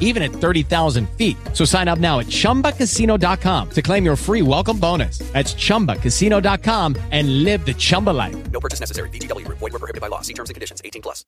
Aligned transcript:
even 0.00 0.22
at 0.24 0.32
30,000 0.32 1.08
feet. 1.10 1.36
So 1.52 1.64
sign 1.64 1.86
up 1.86 2.00
now 2.00 2.18
at 2.18 2.26
chumbacasino.com 2.26 3.70
to 3.70 3.82
claim 3.82 4.04
your 4.04 4.16
free 4.16 4.42
welcome 4.42 4.78
bonus. 4.80 5.18
That's 5.32 5.54
chumbacasino.com 5.54 6.96
and 7.12 7.44
live 7.44 7.64
the 7.64 7.74
Chumba 7.74 8.10
life. 8.10 8.50
No 8.50 8.58
purchase 8.58 8.80
necessary. 8.80 9.10
VGW 9.10 9.44
Group. 9.44 9.58
Void 9.58 9.72
were 9.72 9.78
prohibited 9.78 10.00
by 10.00 10.08
law. 10.08 10.22
See 10.22 10.34
terms 10.34 10.50
and 10.50 10.54
conditions. 10.54 10.82
18 10.84 11.02
plus. 11.02 11.24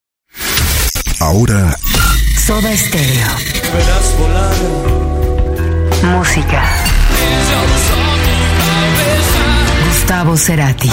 Ahora 1.20 1.76
Soda 2.36 2.74
Stereo. 2.76 3.28
Música. 6.02 6.62
Gustavo 9.86 10.36
Cerati. 10.36 10.90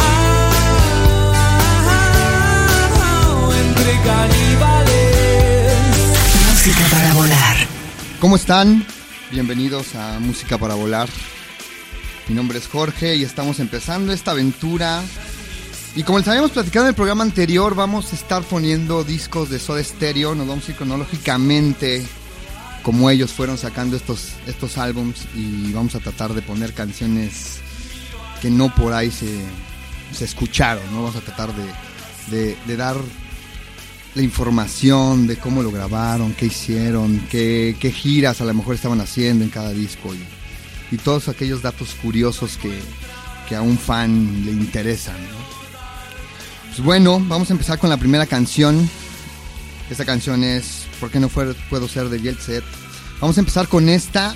Música 6.50 6.84
para 6.92 7.14
volar. 7.14 7.57
¿Cómo 8.20 8.36
están? 8.36 8.86
Bienvenidos 9.32 9.96
a 9.96 10.20
Música 10.20 10.58
para 10.58 10.76
Volar. 10.76 11.08
Mi 12.28 12.36
nombre 12.36 12.58
es 12.58 12.68
Jorge 12.68 13.16
y 13.16 13.24
estamos 13.24 13.60
empezando 13.60 14.12
esta 14.12 14.32
aventura. 14.32 15.04
Y 15.96 16.04
como 16.04 16.20
les 16.20 16.28
habíamos 16.28 16.52
platicado 16.52 16.86
en 16.86 16.90
el 16.90 16.96
programa 16.96 17.24
anterior, 17.24 17.76
vamos 17.76 18.12
a 18.12 18.16
estar 18.16 18.44
poniendo 18.44 19.04
discos 19.04 19.50
de 19.50 19.60
Soda 19.60 19.84
Stereo. 19.84 20.36
Nos 20.36 20.48
vamos 20.48 20.68
a 20.70 20.74
cronológicamente 20.74 22.06
como 22.84 23.10
ellos 23.10 23.32
fueron 23.34 23.58
sacando 23.58 23.98
estos, 23.98 24.30
estos 24.46 24.78
álbums 24.78 25.26
y 25.36 25.74
vamos 25.74 25.94
a 25.96 26.00
tratar 26.00 26.34
de 26.34 26.42
poner 26.42 26.74
canciones 26.74 27.58
que 28.42 28.50
no 28.50 28.74
por 28.74 28.94
ahí 28.94 29.12
se, 29.12 29.42
se 30.14 30.26
escucharon. 30.26 30.84
¿no? 30.92 31.04
Vamos 31.04 31.16
a 31.18 31.22
tratar 31.22 31.50
de- 31.54 32.56
de 32.66 32.78
dar 32.78 32.98
la 34.16 34.22
información 34.22 35.28
de 35.28 35.38
cómo 35.38 35.64
lo 35.64 35.72
grabaron, 35.72 36.34
qué 36.34 36.48
hicieron, 36.48 37.20
qué, 37.30 37.76
qué 37.80 37.92
giras 37.92 38.42
a 38.42 38.46
lo 38.46 38.54
mejor 38.54 38.76
estaban 38.76 39.02
haciendo 39.02 39.44
en 39.44 39.50
cada 39.50 39.72
disco 39.72 40.14
y, 40.14 40.96
y 40.96 40.98
todos 40.98 41.28
aquellos 41.28 41.62
datos 41.62 41.96
curiosos 42.02 42.58
que, 42.58 42.80
que 43.48 43.56
a 43.56 43.62
un 43.62 43.78
fan 43.78 44.46
le 44.46 44.52
interesan. 44.52 45.18
Pues 46.68 46.80
bueno, 46.82 47.20
vamos 47.28 47.50
a 47.50 47.54
empezar 47.54 47.80
con 47.80 47.90
la 47.90 47.98
primera 47.98 48.26
canción. 48.26 48.90
Esta 49.90 50.06
canción 50.06 50.44
es 50.44 50.88
¿Por 51.00 51.12
qué 51.12 51.20
no 51.20 51.30
puedo 51.30 51.88
ser 51.88 52.10
de 52.10 52.20
Jet 52.20 52.40
Set? 52.40 52.64
Vamos 53.22 53.38
a 53.38 53.42
empezar 53.42 53.68
con 53.68 53.88
esta. 53.90 54.36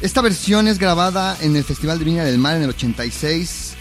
Esta 0.00 0.20
versión 0.20 0.68
es 0.68 0.78
grabada 0.78 1.36
en 1.40 1.56
el 1.56 1.64
Festival 1.64 1.98
de 1.98 2.04
Viña 2.04 2.24
del 2.24 2.38
Mar 2.38 2.56
en 2.56 2.62
el 2.62 2.70
86. 2.70 3.74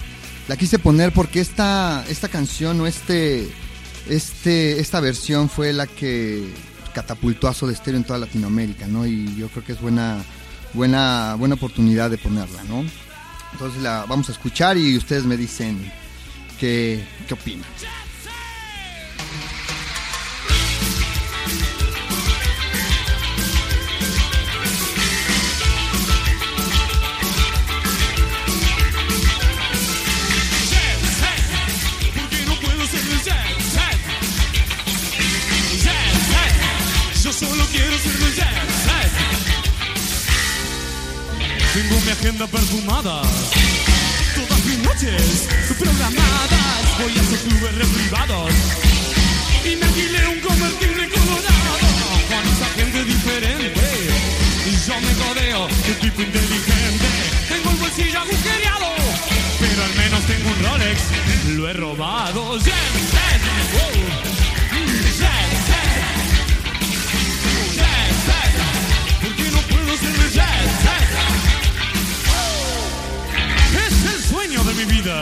La 0.47 0.57
quise 0.57 0.79
poner 0.79 1.11
porque 1.11 1.39
esta, 1.39 2.03
esta 2.09 2.27
canción 2.27 2.81
o 2.81 2.87
este, 2.87 3.47
este, 4.09 4.79
esta 4.79 4.99
versión 4.99 5.49
fue 5.49 5.73
la 5.73 5.87
que 5.87 6.47
catapultó 6.93 7.47
a 7.47 7.53
Soda 7.53 7.73
en 7.85 8.03
toda 8.03 8.19
Latinoamérica, 8.19 8.87
¿no? 8.87 9.05
Y 9.05 9.35
yo 9.35 9.49
creo 9.49 9.63
que 9.63 9.73
es 9.73 9.81
buena, 9.81 10.23
buena, 10.73 11.35
buena 11.35 11.55
oportunidad 11.55 12.09
de 12.09 12.17
ponerla, 12.17 12.63
¿no? 12.63 12.83
Entonces 13.53 13.81
la 13.81 14.05
vamos 14.07 14.29
a 14.29 14.31
escuchar 14.31 14.77
y 14.77 14.97
ustedes 14.97 15.23
me 15.23 15.37
dicen 15.37 15.91
qué, 16.59 17.03
qué 17.27 17.33
opinan. 17.33 17.65
Quiero 37.77 37.97
ser 37.97 38.17
jet 38.37 38.57
set. 38.85 39.13
Tengo 41.73 41.95
mi 42.05 42.11
agenda 42.11 42.47
perfumada. 42.47 43.21
Todas 44.35 44.65
mis 44.65 44.79
noches 44.79 45.47
programadas. 45.77 46.81
Voy 46.99 47.13
a 47.17 47.21
esos 47.21 47.41
clubes 47.45 47.87
privados. 47.97 48.51
Y 49.63 49.75
me 49.75 49.85
alquilé 49.85 50.27
un 50.27 50.39
convertible 50.39 51.09
colorado. 51.09 51.77
Con 52.31 52.43
esa 52.53 52.67
gente 52.77 53.03
diferente. 53.05 53.73
Y 54.65 54.73
yo 54.87 54.95
me 55.05 55.13
codeo 55.21 55.67
de 55.67 55.93
tipo 56.01 56.21
inteligente. 56.21 57.07
Tengo 57.47 57.69
el 57.71 57.77
bolsillo 57.77 58.19
agujereado. 58.19 58.89
Pero 59.59 59.83
al 59.83 59.95
menos 59.95 60.21
tengo 60.25 60.49
un 60.49 60.59
Rolex. 60.65 61.01
Lo 61.55 61.69
he 61.69 61.73
robado. 61.73 62.57
Jet 62.59 62.93
set. 63.13 63.41
Wow. 63.73 64.26
Mi. 74.85 75.21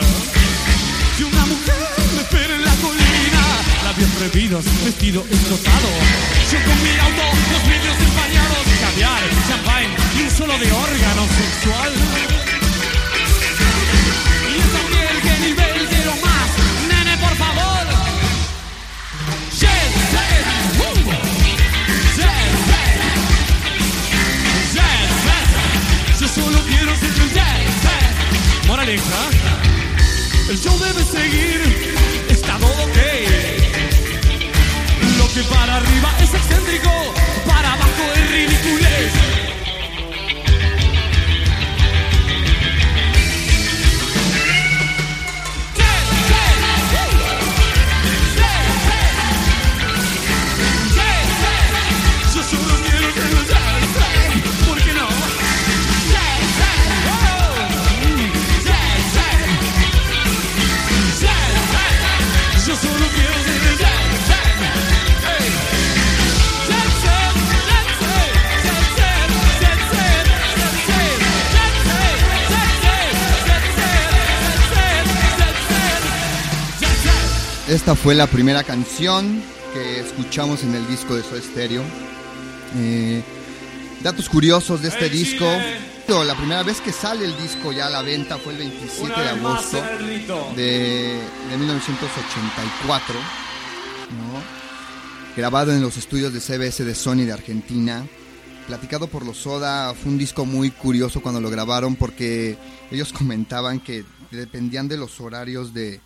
Que 1.18 1.24
una 1.24 1.46
mujer 1.46 1.76
me 2.14 2.22
espera 2.22 2.56
en 2.56 2.66
la 2.66 2.76
colina. 2.76 3.42
Labios 3.86 4.10
prohibidos, 4.12 4.66
vestido 4.84 5.26
escotado. 5.32 5.90
Yo 6.52 6.60
con 6.66 6.78
mi 6.84 6.92
auto, 7.00 7.26
los 7.54 7.64
vidrios 7.64 7.98
empañados. 8.00 8.64
Caviar, 8.82 9.24
champagne 9.48 9.96
y 10.18 10.22
un 10.24 10.32
solo 10.32 10.58
de 10.58 10.72
órgano 10.72 11.28
sexual. 11.40 11.94
Y 14.52 14.60
esa 14.60 14.82
piel, 14.92 15.22
qué 15.24 15.40
nivel 15.48 15.88
quiero 15.88 16.14
más. 16.22 16.50
Nene, 16.90 17.18
por 17.18 17.36
favor. 17.38 17.86
Yo 26.20 26.28
solo 26.30 26.60
quiero 26.68 26.96
ser 26.98 27.14
set. 27.14 28.05
Moraleja. 28.76 29.30
El 30.50 30.60
show 30.60 30.78
debe 30.78 31.02
seguir. 31.06 31.62
Está 32.28 32.58
todo 32.58 32.74
ok. 32.84 32.98
Lo 35.18 35.34
que 35.34 35.44
para 35.44 35.78
arriba 35.78 36.14
es 36.22 36.34
excéntrico. 36.34 36.92
Para 37.48 37.72
abajo 37.72 38.04
es 38.18 38.32
ridiculez. 38.32 39.35
Esta 77.68 77.96
fue 77.96 78.14
la 78.14 78.28
primera 78.28 78.64
canción 78.64 79.42
que 79.74 80.00
escuchamos 80.00 80.64
en 80.64 80.76
el 80.76 80.88
disco 80.88 81.16
de 81.16 81.24
Soda 81.24 81.42
Stereo. 81.42 81.82
Eh, 82.76 83.24
datos 84.04 84.30
curiosos 84.30 84.84
de 84.84 84.90
este 84.90 85.10
disco. 85.10 85.46
La 86.08 86.36
primera 86.36 86.62
vez 86.62 86.80
que 86.80 86.92
sale 86.92 87.26
el 87.26 87.36
disco 87.38 87.72
ya 87.72 87.88
a 87.88 87.90
la 87.90 88.04
venta 88.04 88.38
fue 88.38 88.54
el 88.54 88.60
27 88.60 89.20
de 89.20 89.30
agosto 89.30 89.78
de, 90.56 91.20
de 91.50 91.58
1984. 91.58 93.16
¿no? 94.12 95.36
Grabado 95.36 95.74
en 95.74 95.82
los 95.82 95.98
estudios 95.98 96.32
de 96.34 96.42
CBS 96.42 96.86
de 96.86 96.94
Sony 96.94 97.26
de 97.26 97.34
Argentina. 97.34 98.06
Platicado 98.68 99.08
por 99.08 99.26
los 99.26 99.38
Soda, 99.38 99.96
fue 99.96 100.12
un 100.12 100.20
disco 100.20 100.46
muy 100.46 100.70
curioso 100.70 101.20
cuando 101.24 101.42
lo 101.42 101.50
grabaron 101.50 101.96
porque 101.96 102.60
ellos 102.92 103.12
comentaban 103.18 103.80
que 103.80 104.06
dependían 104.30 104.88
de 104.88 104.98
los 104.98 105.20
horarios 105.20 105.74
de, 105.74 106.00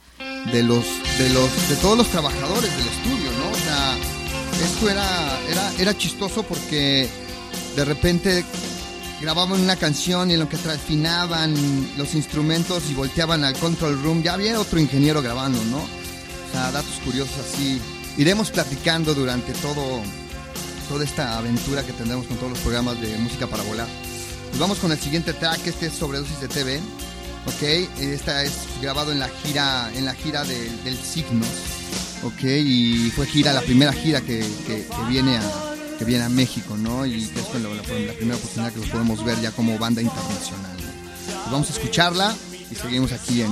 de 0.46 0.64
los 0.64 0.86
de 1.18 1.30
los 1.30 1.70
de 1.70 1.76
todos 1.78 1.98
los 1.98 2.08
trabajadores 2.08 2.72
del 2.78 2.88
estudio, 2.88 3.32
¿no? 3.40 3.52
O 3.52 3.56
sea, 3.56 3.98
esto 4.66 4.90
era 4.90 5.40
era 5.50 5.72
era 5.80 5.98
chistoso 5.98 6.44
porque 6.44 7.10
de 7.76 7.86
repente 7.86 8.44
grababan 9.22 9.60
una 9.60 9.76
canción 9.76 10.32
y 10.32 10.34
en 10.34 10.40
lo 10.40 10.50
que 10.50 10.56
afinaban 10.56 11.54
los 11.98 12.16
instrumentos 12.16 12.84
y 12.90 12.94
volteaban 12.94 13.44
al 13.44 13.54
control 13.56 14.02
room, 14.02 14.24
ya 14.24 14.34
había 14.34 14.60
otro 14.60 14.80
ingeniero 14.80 15.22
grabando, 15.22 15.64
¿no? 15.66 15.78
O 15.80 16.52
sea, 16.52 16.72
datos 16.72 17.00
curiosos 17.04 17.36
así. 17.40 17.82
Iremos 18.18 18.50
platicando 18.52 19.14
durante 19.14 19.54
todo 19.54 20.02
toda 20.88 21.04
esta 21.04 21.38
aventura 21.38 21.86
que 21.86 21.94
tendremos 21.94 22.26
con 22.26 22.38
todos 22.38 22.52
los 22.52 22.60
programas 22.60 23.00
de 23.00 23.16
música 23.18 23.46
para 23.46 23.64
volar. 23.64 23.88
Y 24.54 24.58
vamos 24.58 24.80
con 24.80 24.92
el 24.92 25.00
siguiente 25.00 25.34
track, 25.34 25.68
este 25.68 25.88
es 25.88 25.94
Sobredosis 25.94 26.42
de 26.42 26.48
TV. 26.48 26.80
Ok, 27.46 27.64
esta 28.00 28.44
es 28.44 28.54
grabado 28.82 29.12
en 29.12 29.20
la 29.20 29.30
gira, 29.30 29.92
en 29.96 30.06
la 30.06 30.14
gira 30.14 30.44
de- 30.44 30.70
del 30.84 30.98
Signos. 30.98 31.48
Ok, 32.24 32.44
y 32.44 33.12
fue 33.16 33.26
gira, 33.26 33.54
la 33.54 33.62
primera 33.62 33.94
gira 33.94 34.22
que, 34.22 34.40
que- 34.68 34.86
viene 35.08 35.38
a 35.38 35.42
que 35.98 36.06
viene 36.06 36.24
a 36.24 36.30
México, 36.30 36.78
¿no? 36.78 37.06
Y 37.06 37.26
que 37.28 37.40
es 37.42 37.48
la, 37.62 38.14
primera 38.14 38.38
oportunidad 38.38 38.72
que 38.72 38.80
los 38.80 38.88
podemos 38.88 39.22
ver 39.26 39.42
ya 39.42 39.52
como 39.52 39.78
banda 39.78 40.02
internacional. 40.02 40.78
Pues 40.78 41.52
vamos 41.52 41.70
a 41.70 41.74
escucharla 41.74 42.34
y 42.72 42.76
seguimos 42.76 43.12
aquí 43.12 43.42
en 43.42 43.52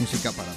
Música 0.00 0.32
para 0.32 0.52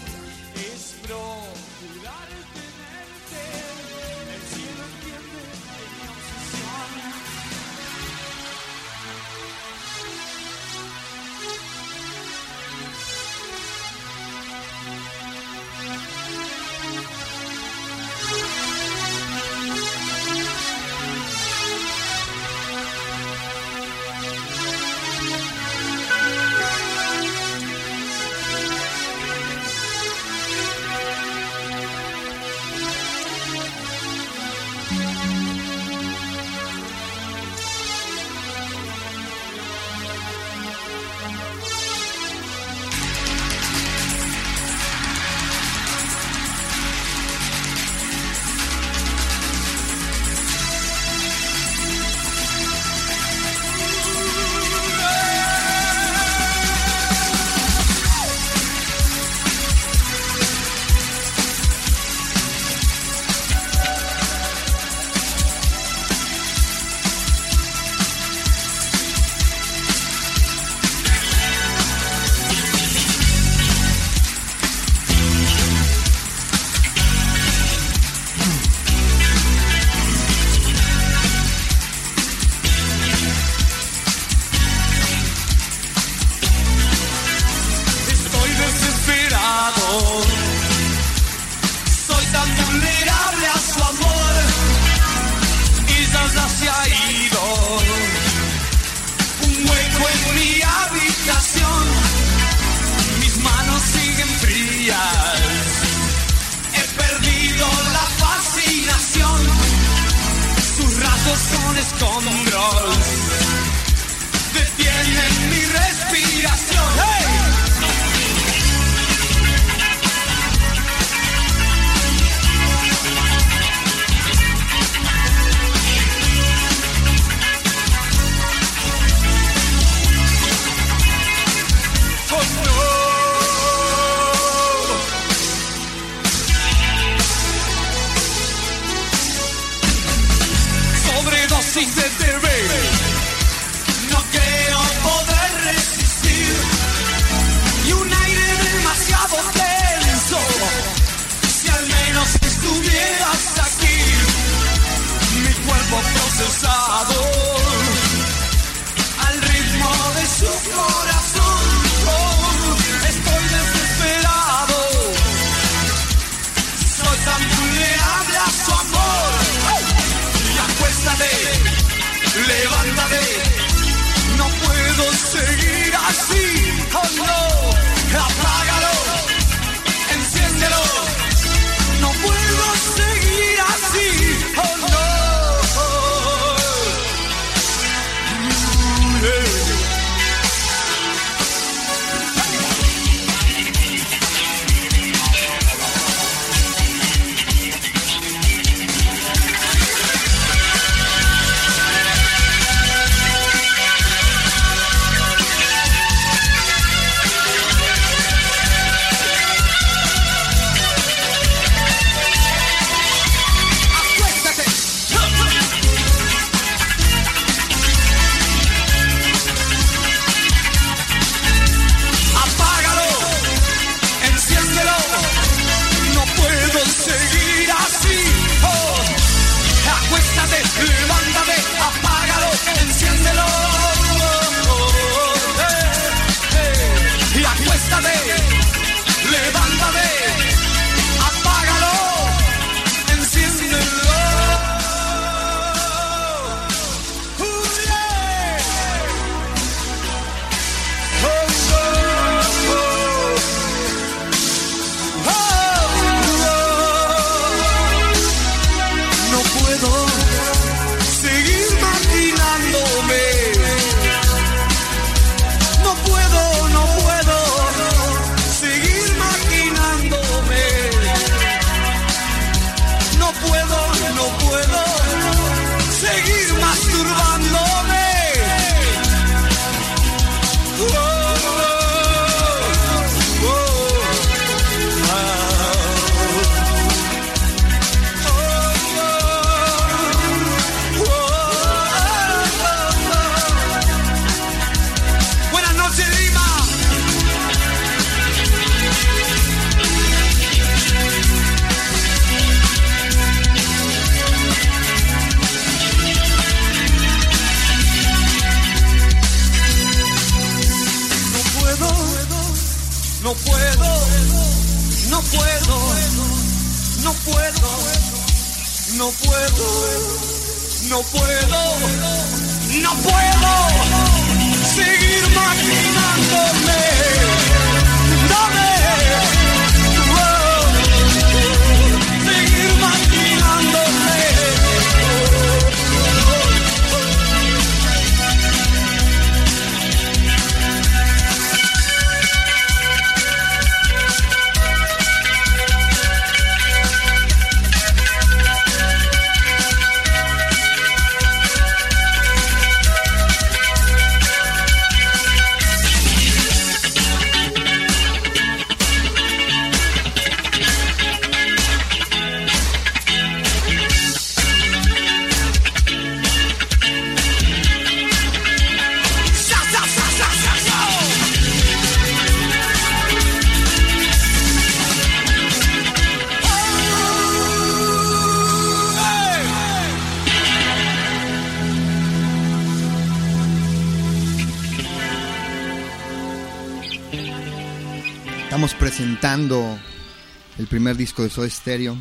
disco 391.00 391.24
de 391.24 391.30
Soda 391.30 391.50
Stereo, 391.50 391.98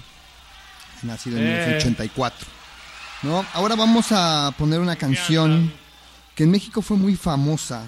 nacido 1.03 1.39
en 1.39 1.45
Eh. 1.45 1.51
1984. 1.51 2.47
¿No? 3.23 3.47
Ahora 3.55 3.77
vamos 3.77 4.09
a 4.11 4.53
poner 4.59 4.81
una 4.81 4.97
canción 4.97 5.73
que 6.35 6.45
en 6.45 6.51
México 6.51 6.83
fue 6.83 6.97
muy 6.97 7.17
famosa, 7.17 7.85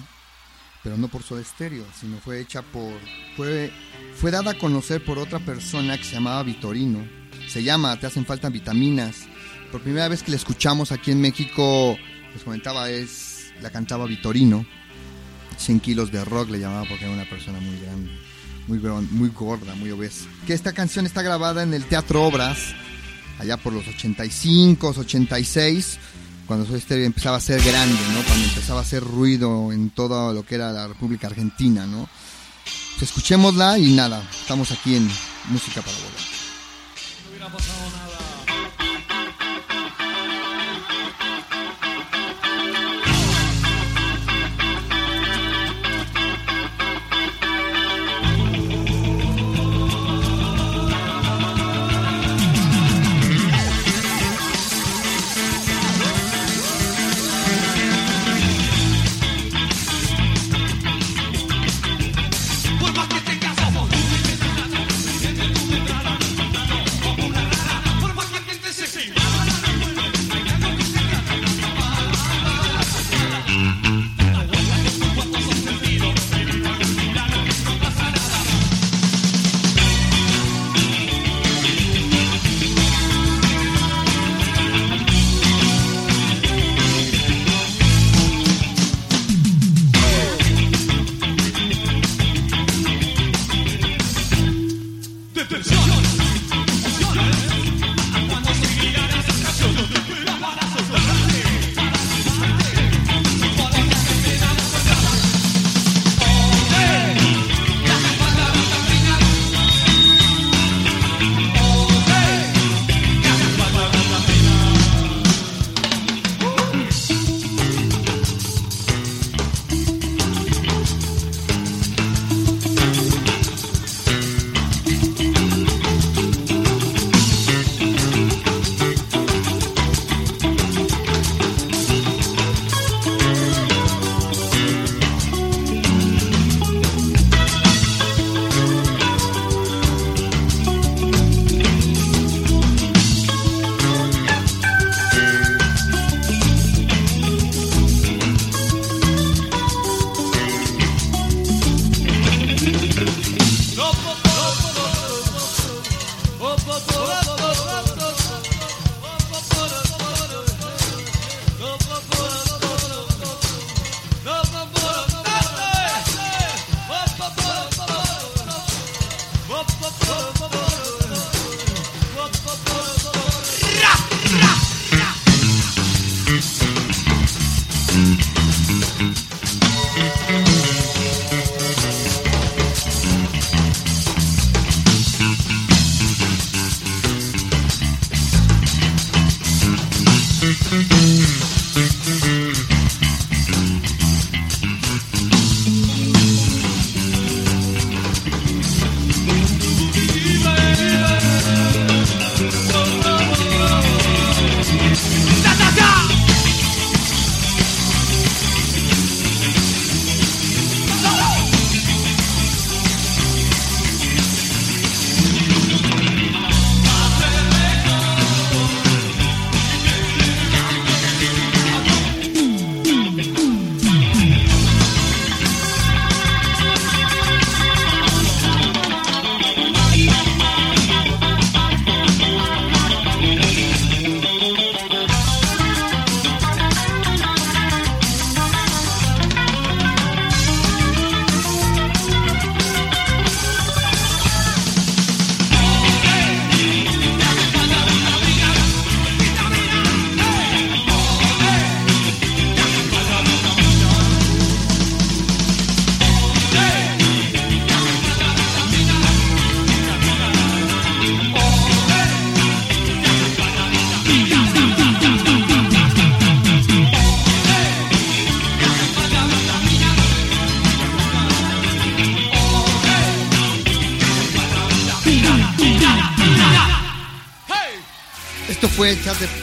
pero 0.83 0.97
no 0.97 1.07
por 1.09 1.21
Soda 1.21 1.43
Stereo, 1.43 1.85
sino 1.99 2.17
fue 2.17 2.39
hecha 2.41 2.61
por 2.63 2.93
fue 3.37 3.71
fue 4.19 4.31
dada 4.31 4.51
a 4.51 4.57
conocer 4.57 5.03
por 5.05 5.19
otra 5.19 5.39
persona 5.39 5.97
que 5.97 6.03
se 6.03 6.13
llamaba 6.15 6.43
Vitorino. 6.43 7.05
Se 7.47 7.61
llama 7.63 7.97
Te 7.99 8.07
hacen 8.07 8.25
falta 8.25 8.49
vitaminas. 8.49 9.27
Por 9.71 9.81
primera 9.81 10.07
vez 10.07 10.23
que 10.23 10.31
la 10.31 10.37
escuchamos 10.37 10.91
aquí 10.91 11.11
en 11.11 11.21
México, 11.21 11.97
les 12.33 12.43
comentaba 12.43 12.89
es 12.89 13.53
la 13.61 13.69
cantaba 13.69 14.05
Vitorino. 14.05 14.65
100 15.57 15.79
kilos 15.81 16.11
de 16.11 16.23
rock 16.25 16.49
le 16.49 16.59
llamaba 16.59 16.85
porque 16.87 17.05
era 17.05 17.13
una 17.13 17.29
persona 17.29 17.59
muy 17.59 17.79
grande, 17.79 18.11
muy, 18.67 18.79
muy 18.79 19.29
gorda, 19.29 19.75
muy 19.75 19.91
obesa. 19.91 20.25
Que 20.47 20.53
esta 20.53 20.73
canción 20.73 21.05
está 21.05 21.21
grabada 21.21 21.63
en 21.63 21.73
el 21.73 21.85
Teatro 21.85 22.23
Obras, 22.23 22.73
allá 23.39 23.57
por 23.57 23.73
los 23.73 23.87
85, 23.87 24.93
86, 24.97 25.99
cuando 26.45 26.65
Soda 26.65 26.79
Stereo 26.79 27.05
empezaba 27.05 27.37
a 27.37 27.41
ser 27.41 27.61
grande, 27.61 27.99
¿no? 28.13 28.21
Cuando 28.23 28.45
empezaba 28.45 28.79
a 28.79 28.83
hacer 28.83 29.03
ruido 29.03 29.71
en 29.71 29.89
todo 29.89 30.33
lo 30.33 30.43
que 30.45 30.55
era 30.55 30.71
la 30.71 30.87
República 30.87 31.27
Argentina, 31.27 31.85
¿no? 31.87 32.09
Pues 32.97 33.09
escuchémosla 33.09 33.77
y 33.79 33.93
nada, 33.93 34.21
estamos 34.41 34.71
aquí 34.71 34.95
en 34.95 35.09
Música 35.49 35.81
para 35.81 35.97
Volar. 35.97 36.41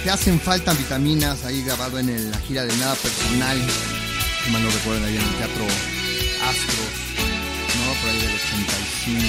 Te, 0.09 0.13
hace- 0.15 0.25
Te 0.25 0.31
hacen 0.31 0.41
falta 0.41 0.73
vitaminas, 0.73 1.45
ahí 1.45 1.63
grabado 1.63 1.99
en 1.99 2.31
la 2.31 2.39
gira 2.41 2.65
de 2.65 2.75
Nada 2.79 2.95
Personal, 2.95 3.59
si 4.43 4.51
mal 4.51 4.63
no 4.63 4.71
recuerdo, 4.71 5.05
ahí 5.05 5.17
en 5.17 5.23
el 5.23 5.35
Teatro 5.37 5.67
Astros, 6.49 6.93
¿no? 7.77 8.01
Por 8.01 8.11
ahí 8.11 8.19
del 8.19 8.35
85, 8.35 9.27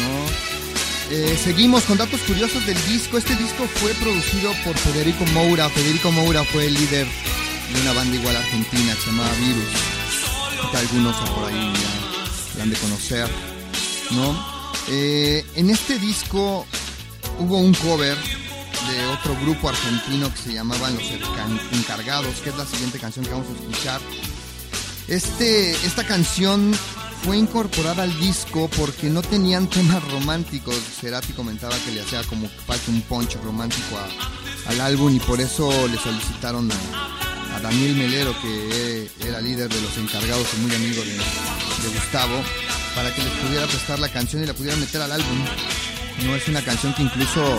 ¿no? 0.00 1.14
Eh, 1.14 1.38
seguimos 1.44 1.82
con 1.84 1.98
datos 1.98 2.18
curiosos 2.22 2.64
del 2.66 2.82
disco. 2.86 3.18
Este 3.18 3.36
disco 3.36 3.68
fue 3.74 3.92
producido 3.92 4.52
por 4.64 4.74
Federico 4.78 5.26
Moura. 5.34 5.68
Federico 5.68 6.10
Moura 6.10 6.44
fue 6.44 6.64
el 6.66 6.72
líder 6.74 7.06
de 7.74 7.80
una 7.82 7.92
banda 7.92 8.16
igual 8.16 8.36
argentina 8.36 8.94
que 8.94 9.00
se 9.02 9.06
llamaba 9.08 9.30
Virus. 9.34 10.70
Que 10.72 10.76
algunos 10.78 11.16
por 11.30 11.44
ahí 11.52 11.72
ya 11.74 12.56
la 12.56 12.62
han 12.64 12.70
de 12.70 12.76
conocer, 12.78 13.28
¿no? 14.12 14.46
Eh, 14.88 15.44
en 15.56 15.68
este 15.68 15.98
disco 15.98 16.66
hubo 17.38 17.58
un 17.58 17.74
cover 17.74 18.16
otro 19.06 19.36
grupo 19.42 19.68
argentino 19.68 20.32
que 20.32 20.38
se 20.38 20.54
llamaban 20.54 20.94
Los 20.94 21.10
Encargados, 21.72 22.36
que 22.42 22.50
es 22.50 22.56
la 22.56 22.64
siguiente 22.64 22.98
canción 22.98 23.24
que 23.24 23.32
vamos 23.32 23.46
a 23.48 23.60
escuchar. 23.60 24.00
Este, 25.08 25.72
esta 25.72 26.04
canción 26.04 26.74
fue 27.22 27.36
incorporada 27.36 28.02
al 28.02 28.18
disco 28.20 28.68
porque 28.76 29.08
no 29.08 29.22
tenían 29.22 29.66
temas 29.70 30.02
románticos. 30.10 30.76
Cerati 31.00 31.32
comentaba 31.32 31.76
que 31.84 31.92
le 31.92 32.00
hacía 32.00 32.22
como 32.24 32.48
falta 32.48 32.90
un 32.90 33.02
punch 33.02 33.36
romántico 33.42 33.98
al 34.66 34.80
álbum 34.80 35.14
y 35.14 35.20
por 35.20 35.40
eso 35.40 35.70
le 35.88 35.98
solicitaron 35.98 36.70
a, 36.70 37.56
a 37.56 37.60
Daniel 37.60 37.94
Melero, 37.96 38.34
que 38.40 39.10
era 39.20 39.40
líder 39.40 39.68
de 39.68 39.80
los 39.80 39.96
encargados 39.98 40.46
y 40.54 40.60
muy 40.62 40.74
amigo 40.74 41.02
de, 41.02 41.12
de 41.12 41.94
Gustavo, 41.94 42.42
para 42.94 43.14
que 43.14 43.22
les 43.22 43.32
pudiera 43.34 43.66
prestar 43.66 43.98
la 43.98 44.08
canción 44.08 44.42
y 44.42 44.46
la 44.46 44.54
pudiera 44.54 44.76
meter 44.76 45.02
al 45.02 45.12
álbum. 45.12 45.38
No 46.24 46.34
es 46.34 46.48
una 46.48 46.62
canción 46.62 46.94
que 46.94 47.02
incluso 47.02 47.58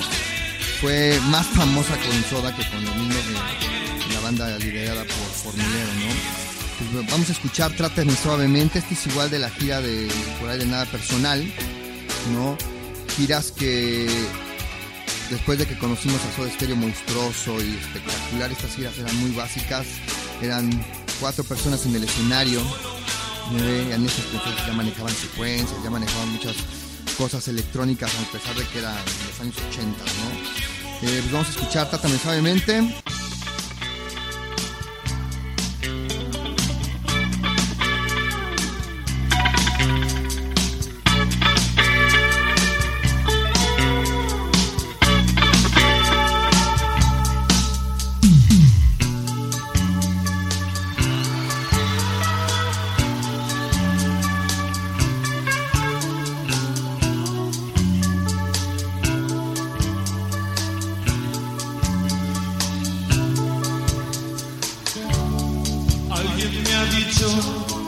fue 0.81 1.19
más 1.29 1.45
famosa 1.47 1.97
con 1.97 2.23
Soda 2.29 2.55
que 2.55 2.67
con 2.69 2.83
los 2.85 2.95
mismos 2.95 3.27
de, 3.27 4.13
la 4.13 4.19
banda 4.21 4.57
liderada 4.59 5.03
por, 5.03 5.51
por 5.51 5.55
¿no? 5.57 5.63
Pues 6.91 7.09
vamos 7.09 7.29
a 7.29 7.31
escuchar 7.31 7.71
Trátame 7.73 8.15
Suavemente. 8.15 8.79
Este 8.79 8.93
es 8.93 9.07
igual 9.07 9.29
de 9.29 9.39
la 9.39 9.49
gira 9.49 9.81
de 9.81 10.07
por 10.39 10.49
ahí 10.49 10.59
de 10.59 10.65
nada 10.67 10.85
personal, 10.85 11.43
¿no? 12.31 12.57
Giras 13.15 13.51
que 13.51 14.07
después 15.31 15.57
de 15.57 15.65
que 15.65 15.77
conocimos 15.77 16.19
a 16.23 16.35
Soda 16.35 16.51
Stereo 16.51 16.75
monstruoso 16.75 17.59
y 17.61 17.75
espectacular, 17.77 18.51
estas 18.51 18.75
giras 18.75 18.97
eran 18.99 19.15
muy 19.17 19.31
básicas. 19.31 19.87
Eran 20.41 20.69
cuatro 21.19 21.43
personas 21.43 21.85
en 21.87 21.95
el 21.95 22.03
escenario. 22.03 22.61
¿no? 23.51 23.67
En 23.67 24.05
ya 24.05 24.73
manejaban 24.73 25.13
secuencias, 25.13 25.83
ya 25.83 25.89
manejaban 25.89 26.29
muchas 26.33 26.55
cosas 27.17 27.47
electrónicas, 27.47 28.11
a 28.13 28.31
pesar 28.31 28.55
de 28.55 28.63
que 28.65 28.79
eran 28.79 28.95
los 28.95 29.41
años 29.41 29.55
80, 29.71 29.97
¿no? 29.97 30.66
Eh, 31.01 31.19
pues 31.21 31.31
vamos 31.31 31.47
a 31.47 31.51
escuchar 31.51 31.89
Trátame 31.89 32.17
Suavemente. 32.17 32.81
Alguien 66.17 66.63
me 66.63 66.73
ha 66.73 66.85
dicho 66.85 67.27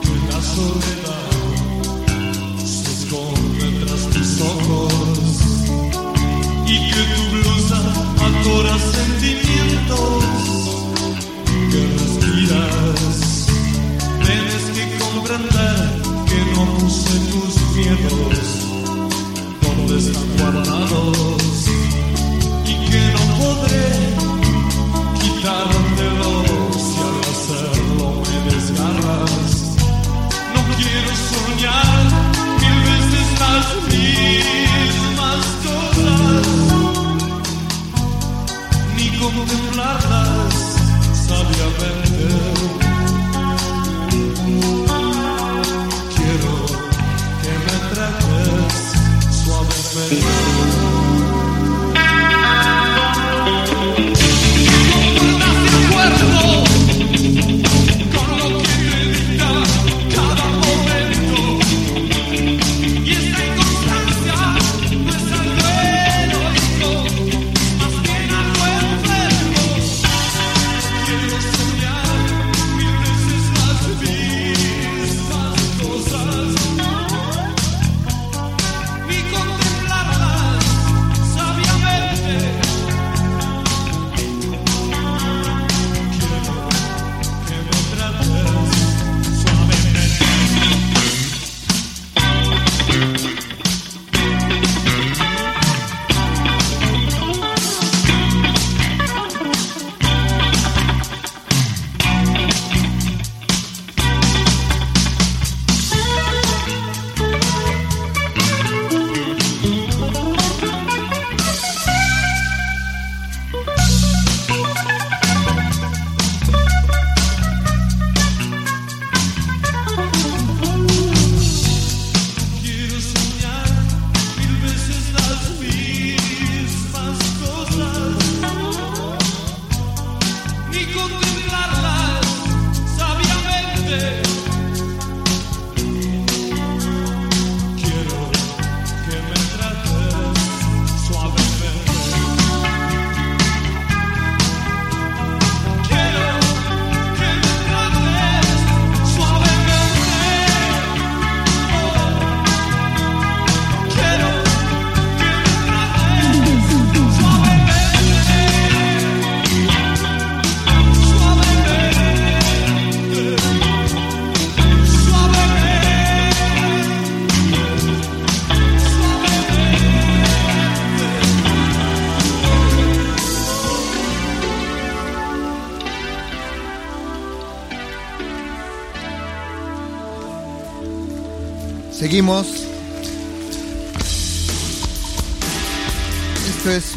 que 0.01 0.31
la 0.31 0.41
soledad 0.41 1.28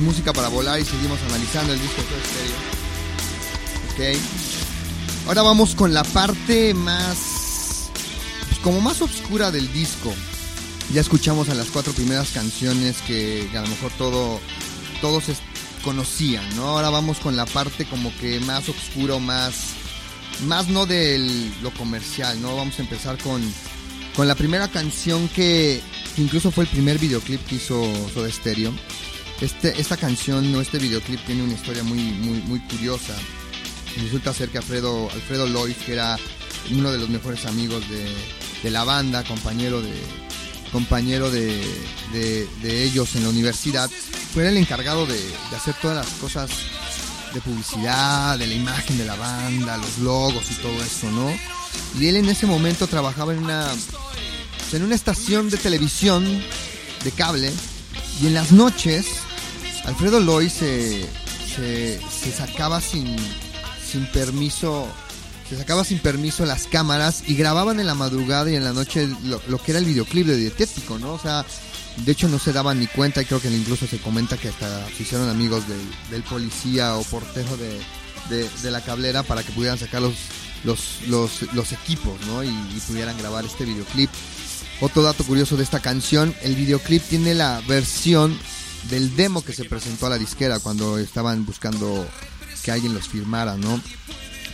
música 0.03 0.33
para 0.33 0.49
volar 0.49 0.81
y 0.81 0.85
seguimos 0.85 1.19
analizando 1.29 1.73
el 1.73 1.81
disco 1.81 2.03
Soda 2.03 2.21
Stereo. 2.25 4.17
Ok. 4.17 4.23
Ahora 5.29 5.43
vamos 5.43 5.75
con 5.75 5.95
la 5.95 6.03
parte 6.05 6.75
más. 6.75 7.91
pues, 8.49 8.59
como 8.61 8.81
más 8.81 9.01
oscura 9.01 9.51
del 9.51 9.73
disco. 9.73 10.13
Ya 10.93 11.01
escuchamos 11.01 11.49
a 11.49 11.55
las 11.55 11.69
cuatro 11.69 11.93
primeras 11.93 12.31
canciones 12.31 13.01
que 13.03 13.49
a 13.55 13.63
lo 13.63 13.69
mejor 13.69 13.93
todo, 13.97 14.41
todos 15.01 15.25
conocían, 15.83 16.45
¿no? 16.57 16.65
Ahora 16.69 16.91
vamos 16.91 17.19
con 17.19 17.37
la 17.37 17.47
parte 17.47 17.85
como 17.87 18.15
que 18.19 18.41
más 18.41 18.69
oscura 18.69 19.19
más. 19.19 19.55
Más 20.47 20.69
no 20.69 20.87
de 20.87 21.51
lo 21.63 21.71
comercial, 21.73 22.41
¿no? 22.43 22.57
Vamos 22.57 22.79
a 22.79 22.83
empezar 22.83 23.17
con, 23.19 23.43
con 24.17 24.27
la 24.27 24.35
primera 24.35 24.69
canción 24.69 25.29
que, 25.29 25.81
que 26.17 26.23
incluso 26.23 26.51
fue 26.51 26.65
el 26.65 26.71
primer 26.71 26.99
videoclip 26.99 27.47
que 27.47 27.57
hizo 27.57 27.85
Soda 28.13 28.31
Stereo. 28.31 28.73
Este, 29.43 29.81
esta 29.81 29.97
canción 29.97 30.55
o 30.55 30.61
este 30.61 30.79
videoclip 30.79 31.19
tiene 31.27 31.43
una 31.43 31.55
historia 31.55 31.83
muy, 31.83 31.99
muy, 31.99 32.61
curiosa. 32.61 33.13
Resulta 34.01 34.33
ser 34.33 34.51
que 34.51 34.59
Alfredo, 34.59 35.11
Alfredo 35.11 35.49
Lois, 35.49 35.77
que 35.79 35.95
era 35.95 36.17
uno 36.71 36.93
de 36.93 36.99
los 36.99 37.09
mejores 37.09 37.45
amigos 37.47 37.83
de, 37.91 38.71
la 38.71 38.85
banda, 38.85 39.25
compañero 39.25 39.83
de 39.83 39.95
compañero 40.71 41.29
de, 41.29 41.61
ellos 42.63 43.17
en 43.17 43.25
la 43.25 43.31
universidad, 43.31 43.91
fue 44.33 44.49
el 44.49 44.57
encargado 44.57 45.07
de, 45.07 45.19
de 45.19 45.57
hacer 45.57 45.75
todas 45.83 45.97
las 45.97 46.15
cosas 46.21 46.49
de 47.35 47.41
publicidad, 47.41 48.39
de 48.39 48.47
la 48.47 48.55
imagen 48.55 48.97
de 48.97 49.05
la 49.05 49.17
banda, 49.17 49.77
los 49.77 49.99
logos 49.99 50.49
y 50.53 50.55
todo 50.63 50.81
eso, 50.85 51.11
¿no? 51.11 51.35
Y 51.99 52.07
él 52.07 52.15
en 52.15 52.29
ese 52.29 52.47
momento 52.47 52.87
trabajaba 52.87 53.33
en 53.33 53.41
una, 53.41 53.67
pues, 54.59 54.75
en 54.75 54.85
una 54.85 54.95
estación 54.95 55.51
de 55.51 55.57
televisión 55.57 56.25
de 57.03 57.11
cable 57.11 57.53
y 58.23 58.29
en 58.29 58.35
las 58.35 58.53
noches 58.53 59.07
Alfredo 59.85 60.21
Loy 60.21 60.49
se, 60.49 61.07
se, 61.55 62.01
sacaba 62.37 62.81
sin, 62.81 63.17
sin 63.91 64.07
permiso 64.07 64.89
se 65.49 65.59
sacaba 65.59 65.85
sin 65.85 65.99
permiso 65.99 66.47
las 66.47 66.67
cámaras 66.67 67.25
y 67.27 67.35
grababan 67.35 67.79
en 67.79 67.87
la 67.87 67.95
madrugada 67.95 68.51
y 68.51 68.57
en 68.57 68.65
la 68.65 68.73
noche 68.73 69.07
lo, 69.25 69.59
que 69.63 69.73
era 69.73 69.81
el 69.81 69.85
videoclip 69.85 70.27
de 70.27 70.37
Dietético, 70.37 70.99
¿no? 70.99 71.13
O 71.13 71.19
sea, 71.19 71.45
de 71.99 72.13
hecho 72.13 72.27
no 72.29 72.39
se 72.39 72.55
daban 72.55 72.81
ni 72.81 72.87
cuenta 72.87 73.21
y 73.21 73.27
creo 73.27 73.39
que 73.41 73.51
incluso 73.51 73.87
se 73.87 73.99
comenta 73.99 74.39
que 74.39 74.49
hasta 74.49 74.87
se 74.97 75.03
hicieron 75.03 75.29
amigos 75.29 75.63
del, 76.11 76.23
policía 76.23 76.97
o 76.97 77.03
portero 77.03 77.55
de, 77.59 78.49
de- 78.63 78.71
la 78.71 78.81
cablera 78.81 79.23
para 79.25 79.43
que 79.43 79.53
pudieran 79.53 79.79
sacar 79.79 80.01
los, 80.01 80.15
los, 80.65 81.01
los, 81.09 81.43
los 81.53 81.73
equipos, 81.73 82.19
¿no? 82.29 82.43
Y, 82.43 82.49
y 82.49 82.81
pudieran 82.87 83.19
grabar 83.19 83.45
este 83.45 83.67
videoclip. 83.67 84.09
Otro 84.81 85.03
dato 85.03 85.23
curioso 85.23 85.59
de 85.59 85.65
esta 85.65 85.81
canción, 85.81 86.35
el 86.41 86.55
videoclip 86.57 87.03
tiene 87.03 87.35
la 87.35 87.61
versión 87.69 88.39
del 88.91 89.15
demo 89.17 89.45
que 89.45 89.53
se 89.53 89.65
presentó 89.65 90.07
a 90.07 90.11
la 90.11 90.19
disquera 90.19 90.59
cuando 90.59 90.99
estaban 90.99 91.45
buscando 91.45 92.07
que 92.63 92.71
alguien 92.71 92.95
los 92.95 93.09
firmara, 93.09 93.57
¿no? 93.57 93.81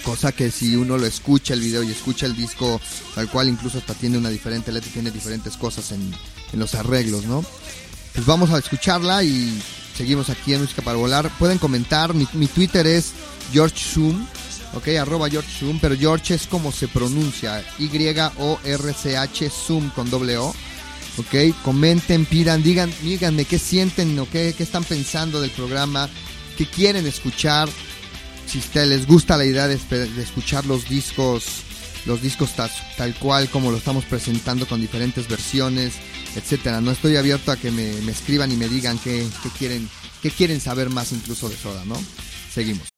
Cosa 0.05 0.33
que 0.33 0.51
si 0.51 0.77
uno 0.77 0.97
lo 0.97 1.07
escucha 1.07 1.55
el 1.55 1.61
video 1.61 1.83
y 1.83 1.91
escucha 1.91 2.27
el 2.27 2.37
disco 2.37 2.81
tal 3.14 3.29
cual, 3.29 3.49
incluso 3.49 3.79
hasta 3.79 3.95
tiene 3.95 4.17
una 4.17 4.31
diferente 4.31 4.73
letra 4.73 4.88
y 4.88 4.93
tiene 4.93 5.11
diferentes 5.11 5.57
cosas 5.57 5.93
en, 5.93 6.14
en 6.53 6.59
los 6.59 6.75
arreglos, 6.75 7.25
¿no? 7.25 7.45
Pues 8.14 8.27
vamos 8.27 8.51
a 8.51 8.59
escucharla 8.59 9.23
y 9.23 9.62
seguimos 9.97 10.31
aquí 10.31 10.55
en 10.55 10.62
Música 10.62 10.83
para 10.83 10.97
Volar. 10.97 11.31
Pueden 11.38 11.59
comentar, 11.59 12.14
mi, 12.14 12.27
mi 12.33 12.47
Twitter 12.47 12.87
es 12.87 13.12
George 13.53 13.77
Zoom, 13.79 14.27
ok, 14.75 14.88
arroba 15.01 15.29
George 15.29 15.51
Zoom, 15.59 15.79
pero 15.81 15.97
George 15.97 16.35
es 16.35 16.47
como 16.47 16.73
se 16.73 16.88
pronuncia, 16.88 17.64
Y-O-R-C-H 17.79 19.51
Zoom 19.51 19.91
con 19.91 20.11
doble 20.11 20.37
O. 20.38 20.55
Ok, 21.19 21.55
comenten, 21.65 22.27
pidan, 22.27 22.63
digan, 22.63 22.93
díganme 23.03 23.45
qué 23.45 23.59
sienten 23.59 24.17
o 24.19 24.31
qué, 24.31 24.55
qué 24.57 24.63
están 24.63 24.85
pensando 24.85 25.41
del 25.41 25.51
programa, 25.51 26.09
qué 26.57 26.65
quieren 26.65 27.07
escuchar, 27.07 27.69
si 28.47 28.61
te 28.61 28.87
les 28.87 29.07
gusta 29.07 29.37
la 29.37 29.45
idea 29.45 29.67
de, 29.67 29.77
de 29.77 30.23
escuchar 30.23 30.65
los 30.67 30.89
discos, 30.89 31.63
los 32.07 32.23
discos 32.23 32.55
tal, 32.55 32.71
tal 32.97 33.15
cual 33.17 33.49
como 33.51 33.71
lo 33.71 33.79
estamos 33.79 34.05
presentando 34.05 34.67
con 34.67 34.81
diferentes 34.81 35.29
versiones, 35.29 35.95
etcétera. 36.37 36.81
No 36.81 36.93
estoy 36.93 37.17
abierto 37.17 37.53
a 37.53 37.57
que 37.57 37.71
me, 37.71 37.93
me 38.03 38.13
escriban 38.13 38.53
y 38.53 38.57
me 38.57 38.69
digan 38.69 38.99
qué, 38.99 39.27
qué 39.43 39.49
quieren, 39.59 39.89
qué 40.23 40.31
quieren 40.31 40.61
saber 40.61 40.89
más 40.89 41.13
incluso 41.13 41.49
de 41.49 41.57
Soda, 41.57 41.85
¿no? 41.85 42.01
Seguimos. 42.53 42.98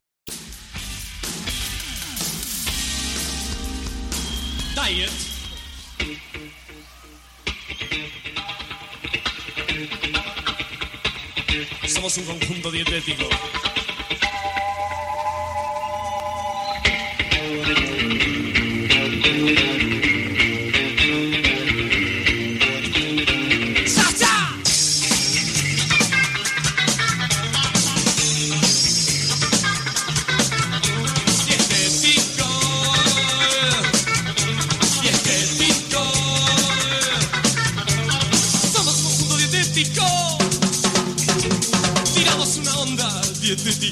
Somos 11.87 12.17
un 12.17 12.25
conjunto 12.25 12.71
dietético. 12.71 13.23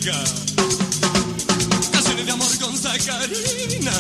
Dietética. 0.10 0.24
Canciones 1.92 2.26
de 2.26 2.32
amor 2.32 2.60
con 2.60 2.78
sacarina. 2.78 3.92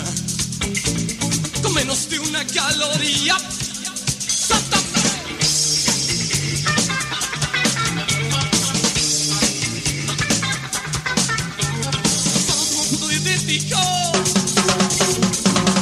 Con 1.62 1.74
menos 1.74 2.10
de 2.10 2.20
una 2.20 2.46
caloría. 2.46 3.38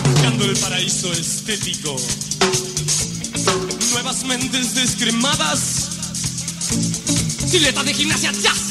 Buscando 0.03 0.45
el 0.45 0.57
paraíso 0.57 1.11
estético. 1.13 1.95
Nuevas 3.91 4.23
mentes 4.25 4.75
descremadas. 4.75 5.89
Sileta 7.49 7.83
de 7.83 7.93
gimnasia, 7.93 8.31
jazz, 8.33 8.66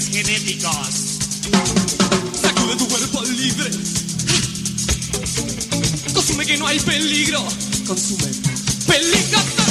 genéticos. 0.00 1.18
Sacude 2.40 2.76
tu 2.76 2.88
cuerpo 2.88 3.22
libre. 3.24 3.70
Consume 6.14 6.46
que 6.46 6.56
no 6.56 6.66
hay 6.66 6.80
peligro. 6.80 7.44
Consume 7.86 8.30
peligro. 8.86 9.61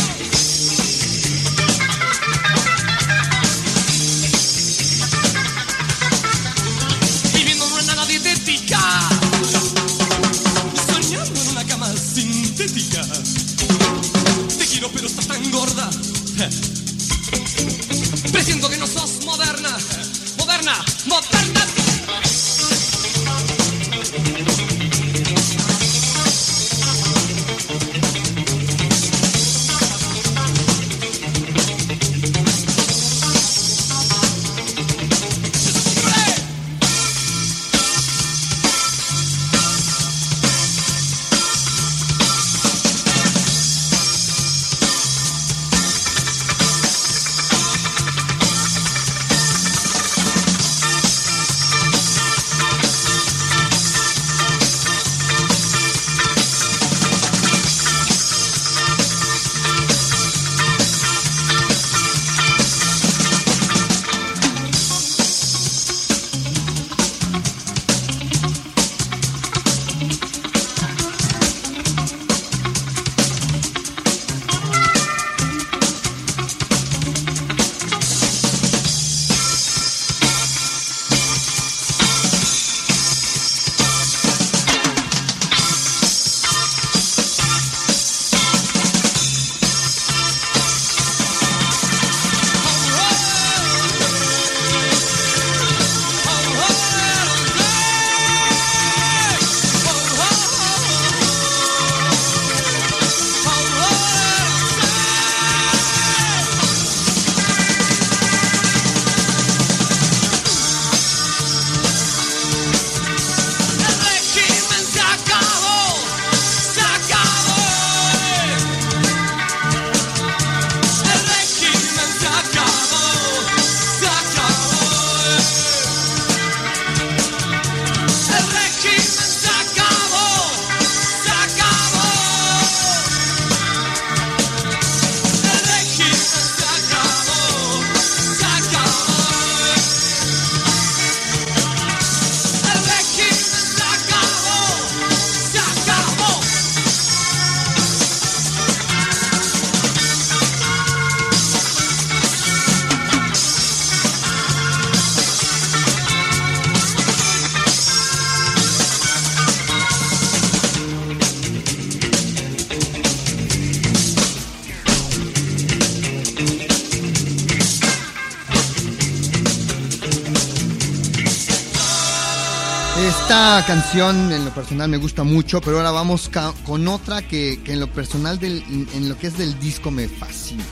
Canción 173.75 174.33
en 174.33 174.43
lo 174.43 174.53
personal 174.53 174.89
me 174.89 174.97
gusta 174.97 175.23
mucho, 175.23 175.61
pero 175.61 175.77
ahora 175.77 175.91
vamos 175.91 176.29
con 176.65 176.89
otra 176.89 177.25
que, 177.25 177.57
en 177.63 177.79
lo 177.79 177.87
personal, 177.87 178.37
del, 178.37 178.61
en 178.67 179.07
lo 179.07 179.17
que 179.17 179.27
es 179.27 179.37
del 179.37 179.57
disco 179.61 179.91
me 179.91 180.09
fascina. 180.09 180.65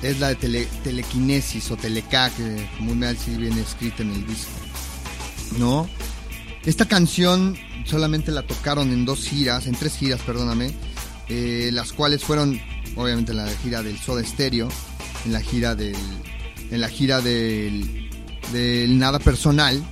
Es 0.00 0.20
la 0.20 0.28
de 0.28 0.36
tele- 0.36 0.68
telequinesis 0.84 1.68
o 1.72 1.76
teleca, 1.76 2.30
que 2.30 2.68
comúnmente 2.78 3.36
viene 3.36 3.62
escrita 3.62 4.04
en 4.04 4.12
el 4.12 4.24
disco. 4.24 4.52
¿No? 5.58 5.88
Esta 6.64 6.84
canción 6.84 7.56
solamente 7.84 8.30
la 8.30 8.42
tocaron 8.46 8.92
en 8.92 9.04
dos 9.04 9.24
giras, 9.24 9.66
en 9.66 9.74
tres 9.74 9.96
giras, 9.96 10.20
perdóname, 10.20 10.72
eh, 11.28 11.70
las 11.72 11.92
cuales 11.92 12.22
fueron, 12.22 12.60
obviamente, 12.94 13.34
la 13.34 13.48
gira 13.64 13.82
del 13.82 13.98
Soda 13.98 14.22
Stereo, 14.22 14.68
en 15.24 15.32
la 15.32 15.40
gira 15.40 15.74
del, 15.74 15.96
en 16.70 16.80
la 16.80 16.88
gira 16.88 17.20
del, 17.20 18.08
del 18.52 19.00
Nada 19.00 19.18
Personal, 19.18 19.82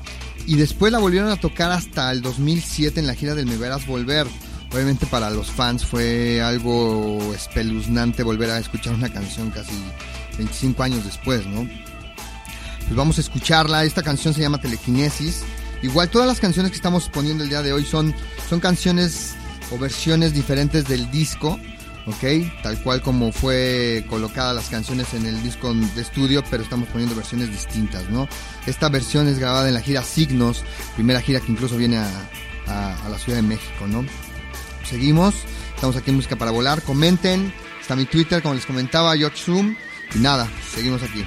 y 0.46 0.56
después 0.56 0.92
la 0.92 0.98
volvieron 0.98 1.30
a 1.30 1.36
tocar 1.36 1.70
hasta 1.72 2.10
el 2.12 2.22
2007 2.22 3.00
en 3.00 3.06
la 3.06 3.14
gira 3.14 3.34
del 3.34 3.46
Me 3.46 3.56
Verás 3.56 3.86
Volver. 3.86 4.26
Obviamente 4.72 5.06
para 5.06 5.30
los 5.30 5.50
fans 5.50 5.84
fue 5.86 6.42
algo 6.42 7.32
espeluznante 7.34 8.22
volver 8.22 8.50
a 8.50 8.58
escuchar 8.58 8.94
una 8.94 9.08
canción 9.08 9.50
casi 9.50 9.72
25 10.36 10.82
años 10.82 11.04
después, 11.04 11.46
¿no? 11.46 11.68
Pues 12.80 12.96
vamos 12.96 13.18
a 13.18 13.20
escucharla. 13.20 13.84
Esta 13.84 14.02
canción 14.02 14.34
se 14.34 14.40
llama 14.40 14.60
Telequinesis. 14.60 15.42
Igual 15.82 16.10
todas 16.10 16.26
las 16.26 16.40
canciones 16.40 16.72
que 16.72 16.76
estamos 16.76 17.08
poniendo 17.08 17.44
el 17.44 17.50
día 17.50 17.62
de 17.62 17.72
hoy 17.72 17.84
son, 17.84 18.14
son 18.48 18.60
canciones 18.60 19.34
o 19.70 19.78
versiones 19.78 20.34
diferentes 20.34 20.86
del 20.88 21.10
disco, 21.10 21.58
¿ok? 22.06 22.62
Tal 22.62 22.78
cual 22.82 23.00
como 23.00 23.32
fue 23.32 24.04
colocada 24.08 24.52
las 24.52 24.68
canciones 24.68 25.14
en 25.14 25.26
el 25.26 25.42
disco 25.42 25.72
de 25.72 26.02
estudio, 26.02 26.42
pero 26.50 26.62
estamos 26.62 26.88
poniendo 26.88 27.14
versiones 27.14 27.50
distintas, 27.50 28.08
¿no? 28.10 28.28
Esta 28.66 28.88
versión 28.88 29.28
es 29.28 29.38
grabada 29.38 29.68
en 29.68 29.74
la 29.74 29.80
gira 29.80 30.02
Signos, 30.02 30.64
primera 30.94 31.20
gira 31.20 31.40
que 31.40 31.52
incluso 31.52 31.76
viene 31.76 31.98
a, 31.98 32.08
la 32.66 33.18
Ciudad 33.18 33.38
de 33.38 33.42
México, 33.42 33.86
¿no? 33.86 34.04
Seguimos, 34.88 35.34
estamos 35.74 35.96
aquí 35.96 36.10
en 36.10 36.16
Música 36.16 36.36
para 36.36 36.50
Volar, 36.50 36.82
comenten, 36.82 37.52
está 37.80 37.94
mi 37.96 38.06
Twitter, 38.06 38.42
como 38.42 38.54
les 38.54 38.66
comentaba, 38.66 39.16
George 39.16 39.38
Zoom, 39.38 39.76
y 40.14 40.18
nada, 40.18 40.48
seguimos 40.74 41.02
aquí. 41.02 41.24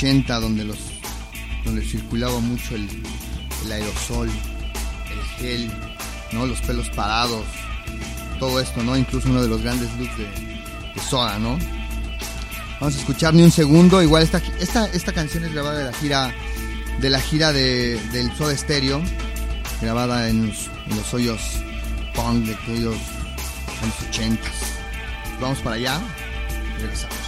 80 0.00 0.40
donde 0.40 0.64
los 0.64 0.78
donde 1.62 1.84
circulaba 1.84 2.40
mucho 2.40 2.74
el, 2.74 2.88
aerosol, 3.70 4.28
el 4.28 5.22
gel, 5.36 5.70
¿no? 6.32 6.46
Los 6.46 6.58
pelos 6.62 6.88
parados, 6.88 7.44
todo 8.38 8.60
esto, 8.60 8.82
¿no? 8.82 8.96
Incluso 8.96 9.28
uno 9.28 9.42
de 9.42 9.48
los 9.48 9.60
grandes 9.60 9.90
looks 9.98 10.16
de, 10.16 11.00
Soda, 11.08 11.38
¿no? 11.38 11.58
Vamos 12.80 12.96
a 12.96 12.98
escuchar 12.98 13.34
ni 13.34 13.42
un 13.42 13.50
segundo. 13.50 14.02
Igual 14.02 14.22
esta, 14.22 14.40
esta, 14.58 14.86
esta 14.86 15.12
canción 15.12 15.44
es 15.44 15.52
grabada 15.52 15.78
de 15.78 15.84
la 15.84 15.92
gira 15.92 16.34
de 17.00 17.10
la 17.10 17.20
gira 17.20 17.52
de, 17.52 18.00
del 18.12 18.34
Soda 18.36 18.56
Stereo, 18.56 19.02
grabada 19.82 20.30
en 20.30 20.46
los, 20.48 20.70
en 20.88 20.96
los 20.96 21.12
hoyos 21.12 21.40
punk 22.14 22.46
de 22.46 22.54
aquellos 22.54 22.96
años 23.82 23.94
80. 24.08 24.42
Vamos 25.40 25.58
para 25.58 25.76
allá 25.76 26.00
regresamos. 26.78 27.19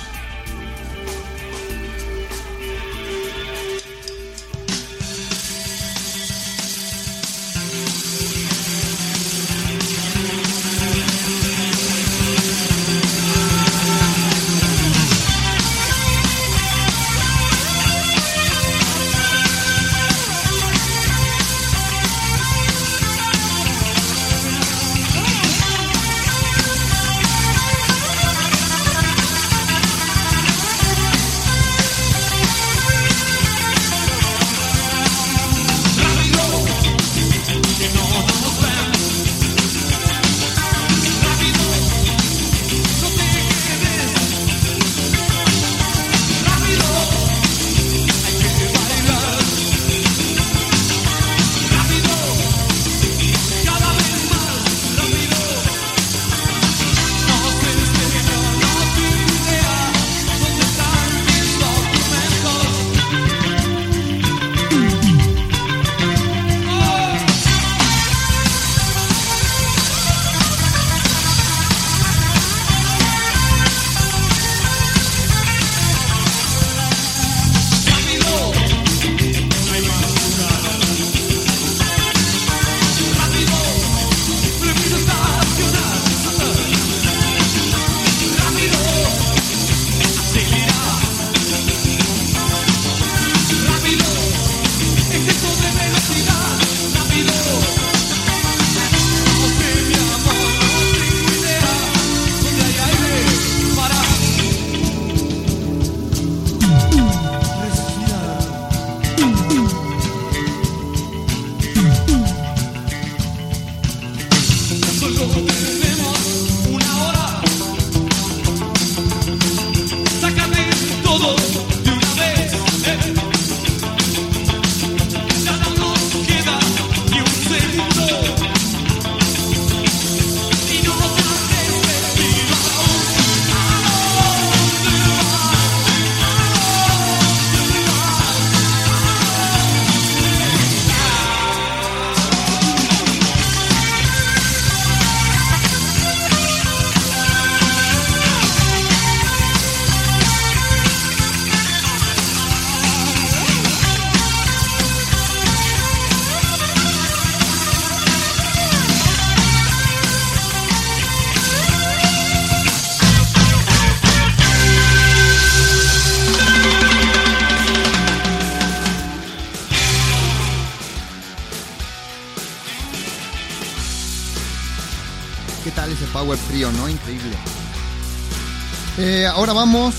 Eh, 179.05 179.26
ahora 179.26 179.53
vamos, 179.53 179.96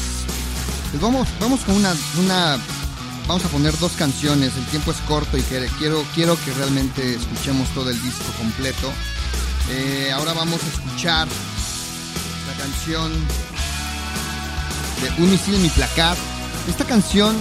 pues 0.92 1.02
vamos, 1.02 1.28
vamos 1.38 1.60
con 1.66 1.76
una, 1.76 1.94
una, 2.22 2.58
vamos 3.28 3.44
a 3.44 3.50
poner 3.50 3.78
dos 3.78 3.92
canciones. 3.98 4.56
El 4.56 4.66
tiempo 4.68 4.92
es 4.92 4.98
corto 5.10 5.38
y 5.38 5.42
quiero, 5.42 6.06
quiero 6.16 6.38
que 6.46 6.54
realmente 6.54 7.16
escuchemos 7.16 7.68
todo 7.74 7.90
el 7.90 8.02
disco 8.02 8.24
completo. 8.38 8.90
Eh, 9.72 10.10
ahora 10.16 10.32
vamos 10.32 10.62
a 10.64 10.68
escuchar 10.68 11.28
la 12.48 12.64
canción 12.64 13.12
de 15.02 15.22
Un 15.22 15.32
misil 15.32 15.56
en 15.56 15.64
mi 15.64 15.70
placar. 15.70 16.16
Esta 16.70 16.86
canción 16.86 17.36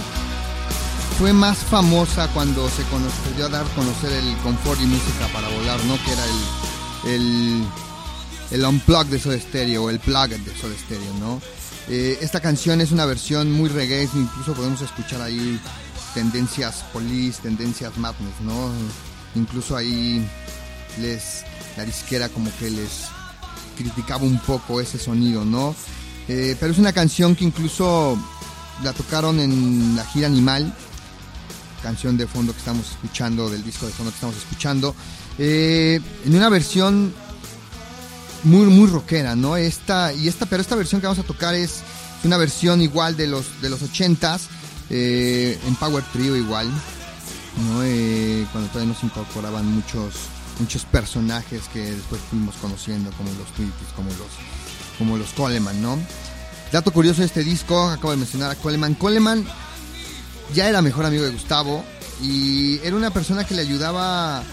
fue 1.17 1.31
más 1.31 1.59
famosa 1.59 2.27
cuando 2.33 2.69
se 2.71 2.83
conoció, 2.83 3.45
a 3.45 3.47
dar 3.47 3.65
a 3.65 3.75
conocer 3.75 4.11
el 4.11 4.35
confort 4.39 4.81
y 4.81 4.85
música 4.85 5.27
para 5.31 5.47
volar, 5.47 5.81
¿no? 5.85 5.95
Que 6.03 6.11
era 6.11 6.25
el, 7.05 7.65
el 8.51 8.63
unplug 8.65 9.05
de 9.07 9.19
Soda 9.19 9.39
Stereo 9.39 9.85
o 9.85 9.89
el 9.89 9.99
plug 9.99 10.29
de 10.29 10.55
Soda 10.59 10.75
Stereo, 10.77 11.13
¿no? 11.19 11.41
Eh, 11.89 12.17
esta 12.21 12.39
canción 12.39 12.81
es 12.81 12.91
una 12.91 13.05
versión 13.05 13.51
muy 13.51 13.69
reggae, 13.69 14.07
incluso 14.13 14.53
podemos 14.53 14.81
escuchar 14.81 15.21
ahí 15.21 15.59
tendencias 16.13 16.83
police, 16.93 17.41
tendencias 17.41 17.97
madness, 17.97 18.39
¿no? 18.41 18.71
Incluso 19.35 19.75
ahí 19.75 20.25
les 20.99 21.43
la 21.75 21.85
disquera 21.85 22.29
como 22.29 22.51
que 22.59 22.69
les 22.69 23.05
criticaba 23.75 24.23
un 24.23 24.39
poco 24.39 24.79
ese 24.79 24.99
sonido, 24.99 25.43
¿no? 25.43 25.75
Eh, 26.27 26.55
pero 26.59 26.71
es 26.71 26.77
una 26.77 26.93
canción 26.93 27.35
que 27.35 27.43
incluso 27.43 28.17
la 28.83 28.93
tocaron 28.93 29.39
en 29.39 29.95
la 29.95 30.05
gira 30.05 30.27
Animal, 30.27 30.73
canción 31.81 32.15
de 32.15 32.27
fondo 32.27 32.53
que 32.53 32.59
estamos 32.59 32.89
escuchando, 32.91 33.49
del 33.49 33.63
disco 33.63 33.85
de 33.85 33.91
fondo 33.91 34.11
que 34.11 34.15
estamos 34.15 34.37
escuchando, 34.37 34.95
eh, 35.37 35.99
en 36.25 36.35
una 36.35 36.49
versión 36.49 37.13
muy 38.43 38.65
muy 38.67 38.87
rockera, 38.87 39.35
¿no? 39.35 39.57
Esta 39.57 40.13
y 40.13 40.27
esta, 40.27 40.45
pero 40.45 40.61
esta 40.61 40.75
versión 40.75 41.01
que 41.01 41.07
vamos 41.07 41.23
a 41.23 41.27
tocar 41.27 41.55
es 41.55 41.81
una 42.23 42.37
versión 42.37 42.81
igual 42.81 43.15
de 43.17 43.27
los 43.27 43.61
de 43.61 43.69
los 43.69 43.81
80s 43.81 44.41
eh, 44.89 45.57
en 45.65 45.75
Power 45.75 46.03
Trio 46.11 46.35
igual, 46.35 46.69
¿no? 46.69 47.83
Eh, 47.83 48.45
cuando 48.51 48.69
todavía 48.69 48.93
nos 48.93 49.03
incorporaban 49.03 49.65
muchos 49.65 50.13
muchos 50.59 50.85
personajes 50.85 51.63
que 51.71 51.79
después 51.79 52.21
fuimos 52.29 52.55
conociendo 52.55 53.11
como 53.11 53.29
los 53.33 53.47
Tweeties, 53.53 53.89
como 53.95 54.09
los 54.09 54.29
como 54.97 55.17
los 55.17 55.29
Coleman, 55.31 55.81
¿no? 55.81 55.97
Dato 56.71 56.91
curioso 56.91 57.21
de 57.21 57.27
este 57.27 57.43
disco, 57.43 57.89
acabo 57.89 58.11
de 58.11 58.17
mencionar 58.17 58.51
a 58.51 58.55
Coleman. 58.55 58.95
Coleman 58.95 59.45
ya 60.53 60.67
era 60.67 60.81
mejor 60.81 61.05
amigo 61.05 61.23
de 61.23 61.31
Gustavo 61.31 61.83
y 62.21 62.79
era 62.83 62.95
una 62.95 63.11
persona 63.11 63.43
que 63.43 63.53
le 63.55 63.61
ayudaba 63.61 64.43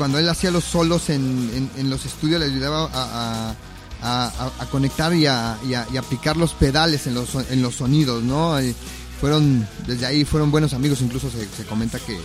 cuando 0.00 0.18
él 0.18 0.26
hacía 0.30 0.50
los 0.50 0.64
solos 0.64 1.10
en, 1.10 1.70
en- 1.76 1.90
los 1.90 2.06
estudios 2.06 2.40
le 2.40 2.46
ayudaba 2.46 2.84
a, 2.84 3.50
a- 3.50 3.54
a- 4.02 4.26
a- 4.46 4.62
a 4.62 4.66
conectar 4.70 5.12
y 5.14 5.26
a, 5.26 5.52
a- 5.52 5.58
y 5.62 5.74
a 5.74 6.00
aplicar 6.00 6.38
los 6.38 6.54
pedales 6.54 7.06
en 7.06 7.12
los, 7.12 7.34
en 7.34 7.60
los 7.60 7.74
sonidos, 7.74 8.22
¿no? 8.22 8.56
Fueron, 9.20 9.68
desde 9.86 10.06
ahí 10.06 10.24
fueron 10.24 10.50
buenos 10.50 10.72
amigos, 10.72 11.02
incluso 11.02 11.30
se, 11.30 11.46
se 11.54 11.66
comenta 11.66 11.98
que, 11.98 12.18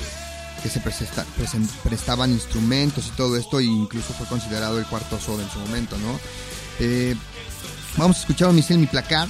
que 0.64 0.70
se 0.70 0.82
presen- 0.82 1.68
prestaban 1.84 2.32
instrumentos 2.32 3.08
y 3.08 3.10
todo 3.18 3.36
esto, 3.36 3.60
e 3.60 3.66
incluso 3.66 4.14
fue 4.14 4.26
considerado 4.28 4.80
el 4.80 4.86
cuarto 4.86 5.20
soda 5.20 5.44
en 5.44 5.50
su 5.52 5.60
momento, 5.60 5.98
¿no? 5.98 6.18
Eh, 6.80 7.14
vamos 7.98 8.16
a 8.16 8.20
escuchar 8.22 8.48
un 8.48 8.56
misil 8.56 8.78
mi 8.78 8.88
placar 8.88 9.28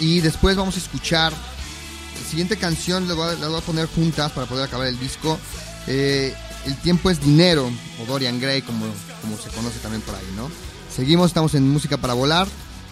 y 0.00 0.18
después 0.20 0.56
vamos 0.56 0.74
a 0.74 0.78
escuchar 0.78 1.32
la 1.32 2.28
siguiente 2.28 2.56
canción, 2.56 3.06
la 3.06 3.14
voy, 3.14 3.36
a, 3.40 3.46
voy 3.48 3.56
a 3.58 3.60
poner 3.60 3.86
juntas 3.86 4.32
para 4.32 4.48
poder 4.48 4.64
acabar 4.64 4.88
el 4.88 4.98
disco. 4.98 5.38
Eh, 5.86 6.34
el 6.66 6.76
tiempo 6.76 7.10
es 7.10 7.20
dinero, 7.20 7.70
o 8.02 8.06
Dorian 8.06 8.40
Gray, 8.40 8.62
como, 8.62 8.86
como 9.22 9.36
se 9.36 9.50
conoce 9.50 9.78
también 9.78 10.02
por 10.02 10.14
ahí, 10.14 10.26
¿no? 10.36 10.50
Seguimos, 10.94 11.28
estamos 11.28 11.54
en 11.54 11.68
Música 11.70 11.96
para 11.96 12.14
Volar, 12.14 12.46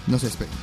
no 0.07 0.19
se 0.19 0.29
esperen. 0.29 0.55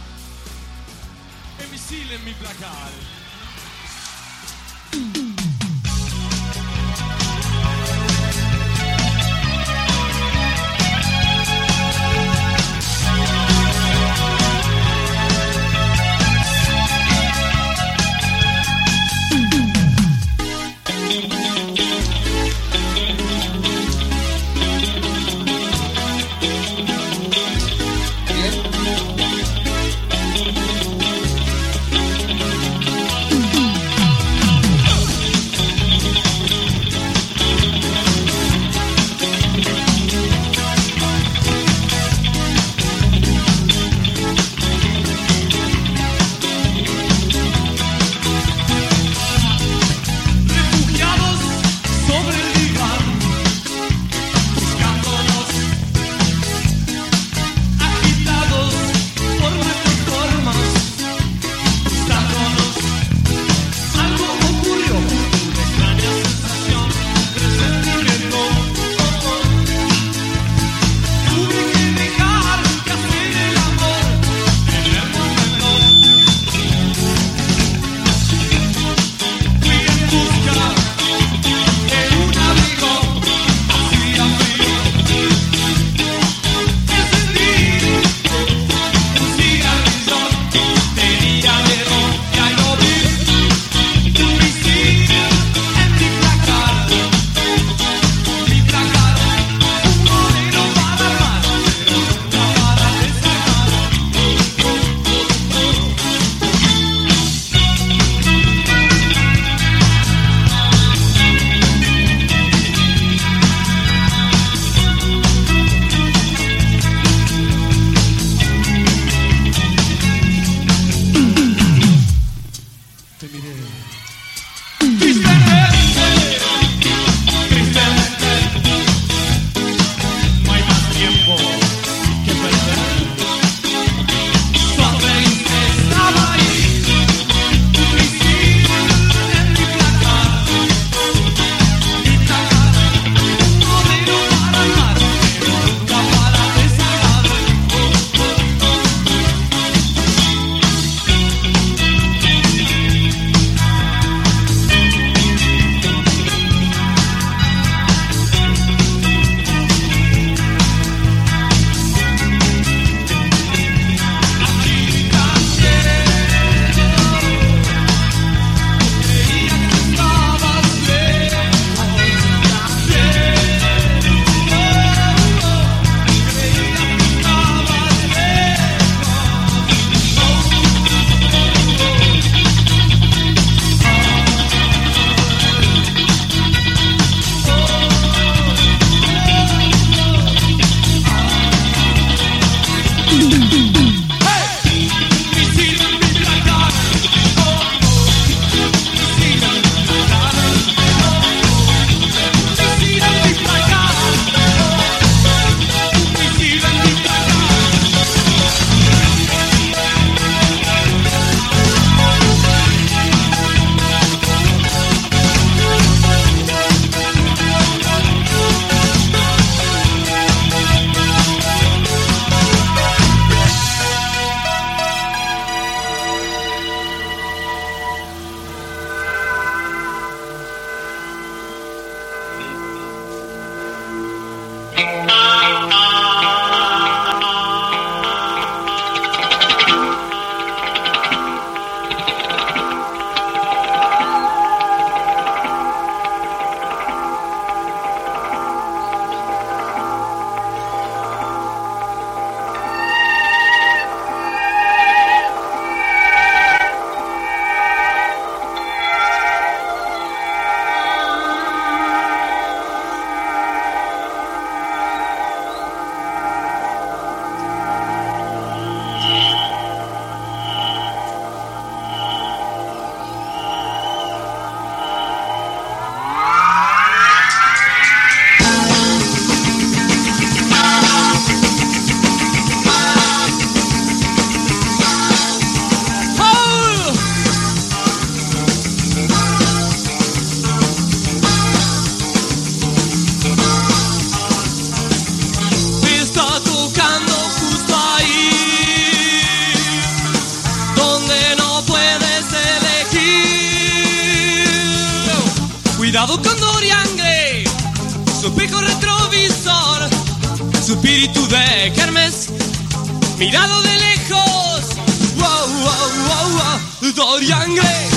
Wow, 316.98 317.20
Dorian 317.20 317.56
Gray. 317.56 317.90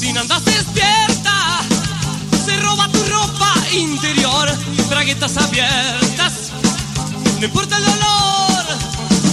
Si 0.00 0.12
no 0.12 0.20
andas 0.20 0.44
despierta, 0.44 1.60
se 2.44 2.56
roba 2.60 2.88
tu 2.88 3.02
ropa 3.04 3.54
interior, 3.72 4.50
braguetas 4.88 5.36
abiertas. 5.36 6.52
No 7.38 7.46
importa 7.46 7.76
el 7.78 7.84
dolor, 7.84 8.64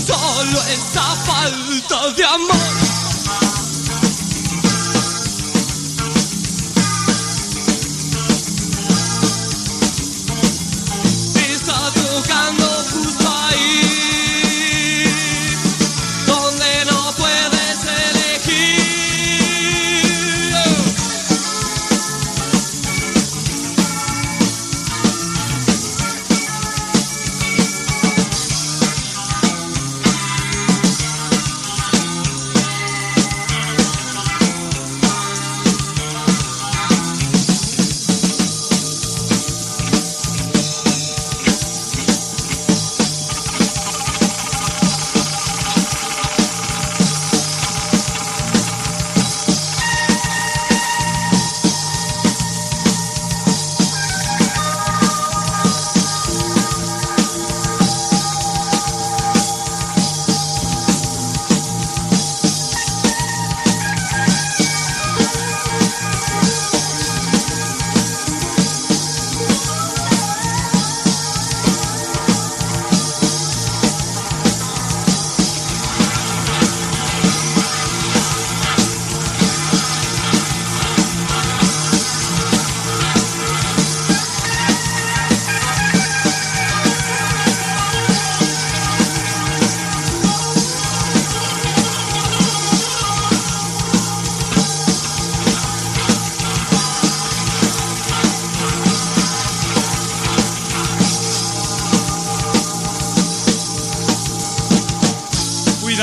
solo 0.06 0.62
esa 0.64 1.04
falta 1.26 2.12
de 2.14 2.26
amor. 2.26 3.19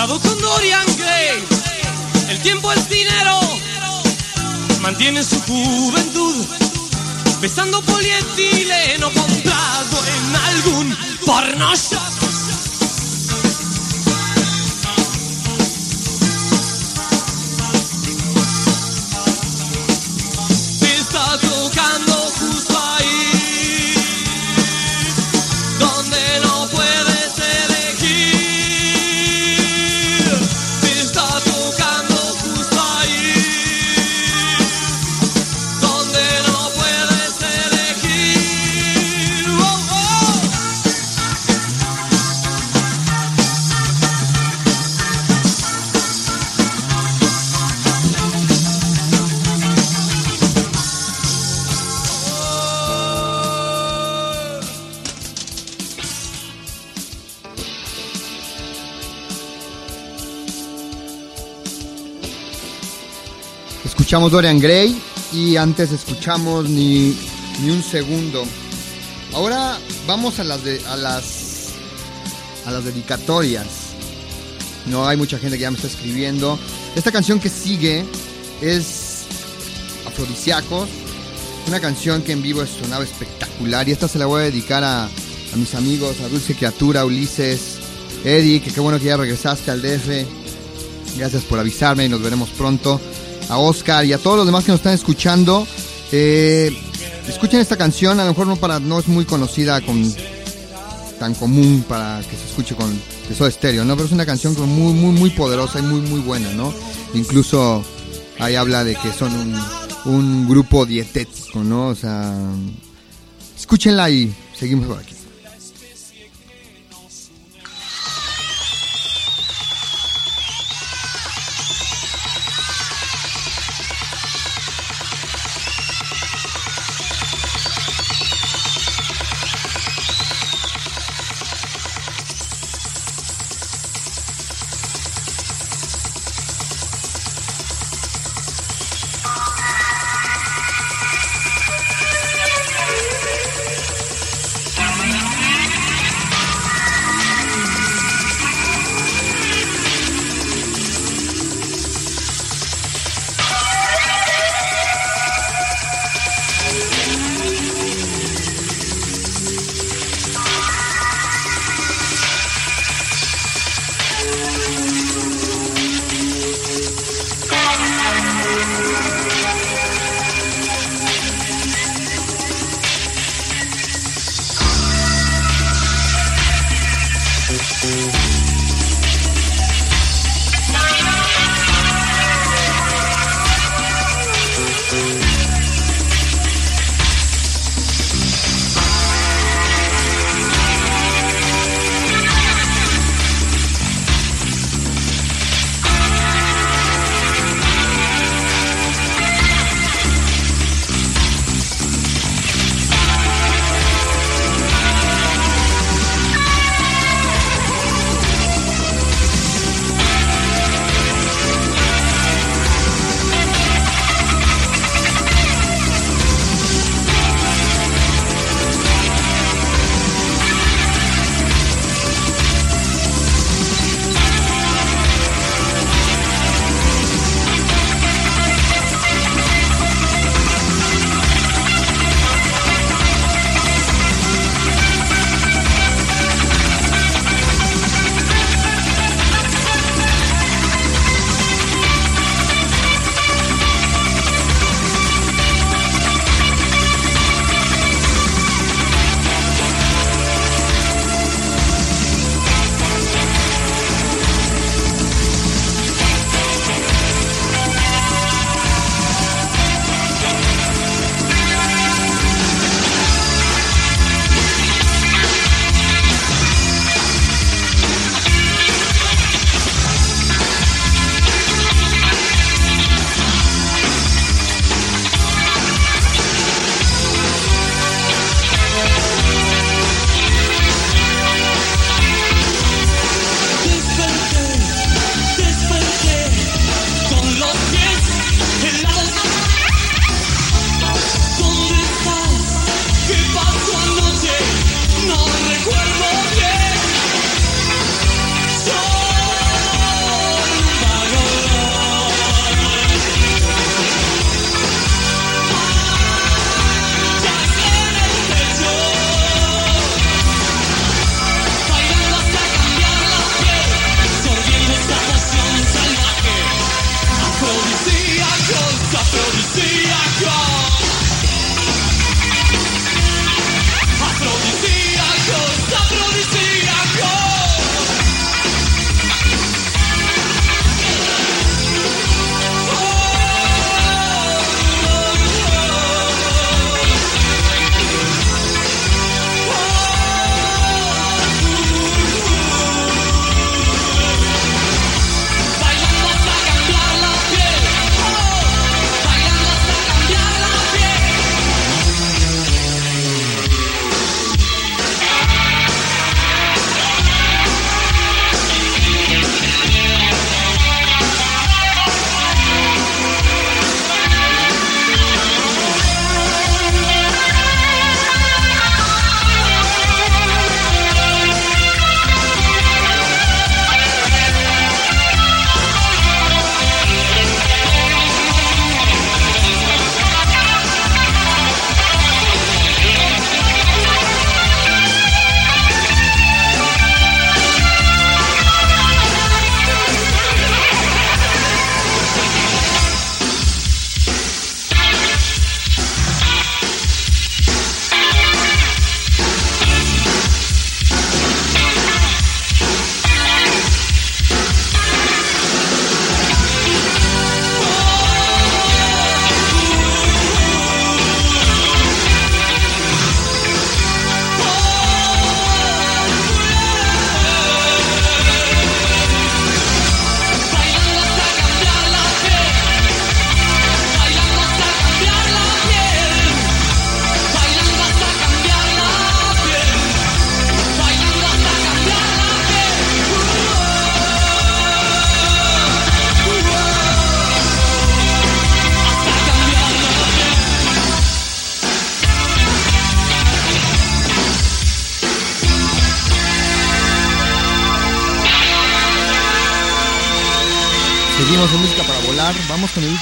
Cuidado 0.07 0.21
con 0.21 0.41
Dorian 0.41 0.87
Gray, 0.99 1.45
el 2.29 2.39
tiempo 2.41 2.71
es 2.73 2.89
dinero, 2.89 3.41
mantiene 4.81 5.25
su 5.25 5.41
juventud, 5.41 6.47
besando 7.41 7.83
polietileno 7.83 9.11
comprado 9.13 10.05
en 10.07 10.37
algún 10.37 10.97
porno 11.25 11.75
shop. 11.75 12.16
Escuchamos 64.17 64.33
Dorian 64.33 64.61
Gray 64.61 64.99
y 65.31 65.57
antes 65.57 65.93
escuchamos 65.93 66.71
ni, 66.71 67.15
ni 67.61 67.69
un 67.69 67.83
segundo. 67.83 68.45
Ahora 69.35 69.79
vamos 70.07 70.41
a 70.41 70.45
las 70.45 70.65
de, 70.65 70.81
a 70.87 70.97
las 70.97 71.73
a 72.65 72.71
las 72.71 72.83
dedicatorias. 72.83 73.67
No 74.87 75.07
hay 75.07 75.19
mucha 75.19 75.39
gente 75.39 75.59
que 75.59 75.65
ya 75.65 75.71
me 75.71 75.77
está 75.77 75.89
escribiendo. 75.89 76.59
Esta 76.95 77.13
canción 77.13 77.39
que 77.39 77.51
sigue 77.51 78.07
es 78.63 79.25
Afrodisíacos. 80.07 80.89
Una 81.69 81.79
canción 81.79 82.23
que 82.23 82.33
en 82.33 82.41
vivo 82.41 82.65
sonaba 82.65 83.05
espectacular 83.05 83.87
y 83.87 83.93
esta 83.93 84.09
se 84.09 84.19
la 84.19 84.25
voy 84.25 84.41
a 84.41 84.45
dedicar 84.45 84.83
a, 84.83 85.05
a 85.05 85.57
mis 85.57 85.75
amigos, 85.75 86.21
a 86.25 86.29
Dulce 86.29 86.55
Criatura, 86.55 87.05
Ulises, 87.05 87.77
Eddie, 88.25 88.63
que 88.63 88.71
qué 88.73 88.81
bueno 88.81 88.99
que 88.99 89.05
ya 89.05 89.19
regresaste 89.19 89.71
al 89.71 89.83
DF. 89.83 90.09
Gracias 91.19 91.43
por 91.45 91.59
avisarme 91.59 92.07
y 92.07 92.09
nos 92.09 92.23
veremos 92.23 92.49
pronto. 92.49 92.99
A 93.49 93.59
Oscar 93.59 94.05
y 94.05 94.13
a 94.13 94.19
todos 94.19 94.37
los 94.37 94.47
demás 94.47 94.65
que 94.65 94.73
nos 94.73 94.81
están 94.81 94.95
escuchando. 94.95 95.67
Eh, 96.13 96.77
escuchen 97.29 97.61
esta 97.61 97.77
canción, 97.77 98.19
a 98.21 98.25
lo 98.25 98.31
mejor 98.31 98.47
no, 98.47 98.57
para, 98.57 98.81
no 98.81 98.99
es 98.99 99.09
muy 99.09 99.25
conocida 99.25 99.81
con 99.81 100.15
tan 101.19 101.35
común 101.35 101.85
para 101.89 102.21
que 102.21 102.37
se 102.37 102.45
escuche 102.45 102.75
con 102.75 102.91
de 103.29 103.35
Soda 103.35 103.51
Stereo, 103.51 103.85
¿no? 103.85 103.95
Pero 103.95 104.07
es 104.07 104.13
una 104.13 104.27
canción 104.27 104.55
muy, 104.69 104.93
muy, 104.93 105.13
muy 105.13 105.31
poderosa 105.31 105.79
y 105.79 105.83
muy, 105.83 106.01
muy 106.01 106.21
buena, 106.21 106.53
¿no? 106.53 106.73
Incluso 107.15 107.85
ahí 108.39 108.55
habla 108.55 108.85
de 108.85 108.95
que 108.97 109.13
son 109.13 109.33
un, 109.35 110.13
un 110.13 110.49
grupo 110.49 110.87
dietético, 110.87 111.65
¿no? 111.65 111.89
O 111.89 111.95
sea, 111.95 112.35
escúchenla 113.59 114.11
y 114.11 114.35
seguimos 114.55 114.87
por 114.87 114.99
aquí. 114.99 115.15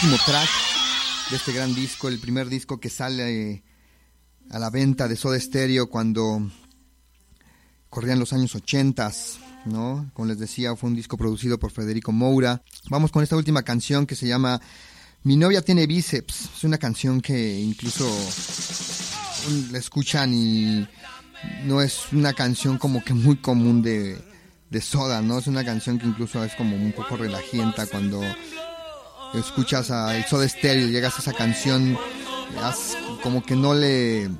Último 0.04 0.22
track 0.26 0.50
de 1.30 1.36
este 1.36 1.52
gran 1.54 1.74
disco, 1.74 2.08
el 2.08 2.18
primer 2.18 2.50
disco 2.50 2.78
que 2.78 2.90
sale 2.90 3.64
a 4.50 4.58
la 4.58 4.68
venta 4.68 5.08
de 5.08 5.16
Soda 5.16 5.40
Stereo 5.40 5.88
cuando 5.88 6.46
corrían 7.88 8.18
los 8.18 8.34
años 8.34 8.54
80, 8.54 9.10
¿no? 9.64 10.10
Como 10.12 10.28
les 10.28 10.38
decía, 10.38 10.76
fue 10.76 10.90
un 10.90 10.96
disco 10.96 11.16
producido 11.16 11.58
por 11.58 11.70
Federico 11.70 12.12
Moura. 12.12 12.60
Vamos 12.90 13.12
con 13.12 13.22
esta 13.22 13.36
última 13.36 13.62
canción 13.62 14.06
que 14.06 14.14
se 14.14 14.26
llama 14.28 14.60
Mi 15.22 15.38
novia 15.38 15.62
tiene 15.62 15.86
bíceps. 15.86 16.50
Es 16.54 16.64
una 16.64 16.76
canción 16.76 17.22
que 17.22 17.58
incluso 17.58 18.06
la 19.72 19.78
escuchan 19.78 20.34
y 20.34 20.86
no 21.64 21.80
es 21.80 22.12
una 22.12 22.34
canción 22.34 22.76
como 22.76 23.02
que 23.02 23.14
muy 23.14 23.36
común 23.36 23.80
de, 23.80 24.18
de 24.68 24.80
Soda, 24.82 25.22
¿no? 25.22 25.38
Es 25.38 25.46
una 25.46 25.64
canción 25.64 25.98
que 25.98 26.06
incluso 26.06 26.44
es 26.44 26.54
como 26.56 26.76
un 26.76 26.92
poco 26.92 27.16
relajienta 27.16 27.86
cuando 27.86 28.20
escuchas 29.38 29.90
a 29.90 30.16
el 30.16 30.24
Soda 30.24 30.48
Stereo, 30.48 30.88
llegas 30.88 31.16
a 31.16 31.22
esa 31.22 31.32
canción, 31.32 31.98
haz- 32.62 32.96
como 33.22 33.42
que 33.44 33.56
no 33.56 33.74
le 33.74 34.30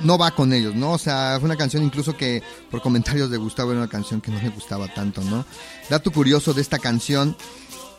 no 0.00 0.18
va 0.18 0.30
con 0.32 0.52
ellos, 0.52 0.74
¿no? 0.74 0.92
O 0.92 0.98
sea, 0.98 1.36
fue 1.40 1.46
una 1.46 1.56
canción 1.56 1.82
incluso 1.82 2.16
que 2.16 2.42
por 2.70 2.82
comentarios 2.82 3.30
de 3.30 3.38
Gustavo 3.38 3.70
era 3.72 3.80
una 3.80 3.88
canción 3.88 4.20
que 4.20 4.30
no 4.30 4.40
le 4.40 4.50
gustaba 4.50 4.92
tanto, 4.92 5.22
¿no? 5.22 5.44
Dato 5.88 6.10
curioso 6.10 6.52
de 6.52 6.60
esta 6.60 6.78
canción, 6.78 7.34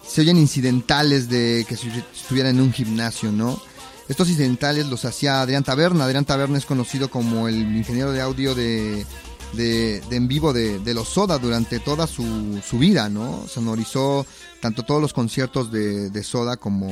se 0.07 0.21
oyen 0.21 0.37
incidentales 0.37 1.27
de 1.27 1.65
que 1.67 1.73
estuviera 1.73 2.49
en 2.49 2.61
un 2.61 2.71
gimnasio, 2.71 3.31
¿no? 3.31 3.59
Estos 4.07 4.29
incidentales 4.29 4.85
los 4.85 5.03
hacía 5.05 5.41
Adrián 5.41 5.63
Taberna. 5.63 6.05
Adrián 6.05 6.23
Taberna 6.23 6.57
es 6.57 6.65
conocido 6.65 7.09
como 7.09 7.47
el 7.49 7.75
ingeniero 7.75 8.11
de 8.13 8.21
audio 8.21 8.53
de, 8.55 9.05
de, 9.53 10.01
en 10.11 10.27
vivo 10.27 10.53
de, 10.53 10.79
de 10.79 10.93
los 10.93 11.07
Soda 11.09 11.37
durante 11.37 11.79
toda 11.79 12.07
su, 12.07 12.61
su 12.67 12.77
vida, 12.79 13.09
¿no? 13.09 13.45
Sonorizó 13.47 14.25
tanto 14.61 14.83
todos 14.83 15.01
los 15.01 15.13
conciertos 15.13 15.71
de, 15.71 16.09
de 16.09 16.23
Soda 16.23 16.57
como, 16.57 16.89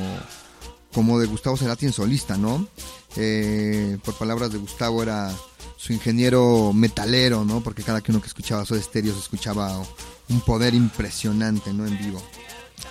como 0.92 1.18
de 1.18 1.26
Gustavo 1.26 1.56
Cerati 1.56 1.86
en 1.86 1.92
solista, 1.92 2.36
¿no? 2.36 2.66
Eh, 3.16 3.98
por 4.04 4.14
palabras 4.14 4.52
de 4.52 4.58
Gustavo 4.58 5.02
era 5.02 5.32
su 5.76 5.92
ingeniero 5.92 6.72
metalero, 6.72 7.44
¿no? 7.44 7.60
Porque 7.60 7.82
cada 7.82 8.00
que 8.00 8.10
uno 8.12 8.20
que 8.20 8.28
escuchaba 8.28 8.64
Soda 8.64 8.80
Stereo 8.82 9.12
se 9.14 9.20
escuchaba 9.20 9.78
un 10.28 10.40
poder 10.40 10.74
impresionante, 10.74 11.72
¿no? 11.72 11.86
En 11.86 11.98
vivo. 11.98 12.22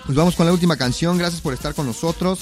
Pues 0.05 0.16
vamos 0.16 0.36
con 0.36 0.45
la 0.45 0.53
última 0.53 0.78
canción, 0.78 1.18
gracias 1.18 1.41
por 1.41 1.53
estar 1.53 1.74
con 1.74 1.86
nosotros. 1.88 2.39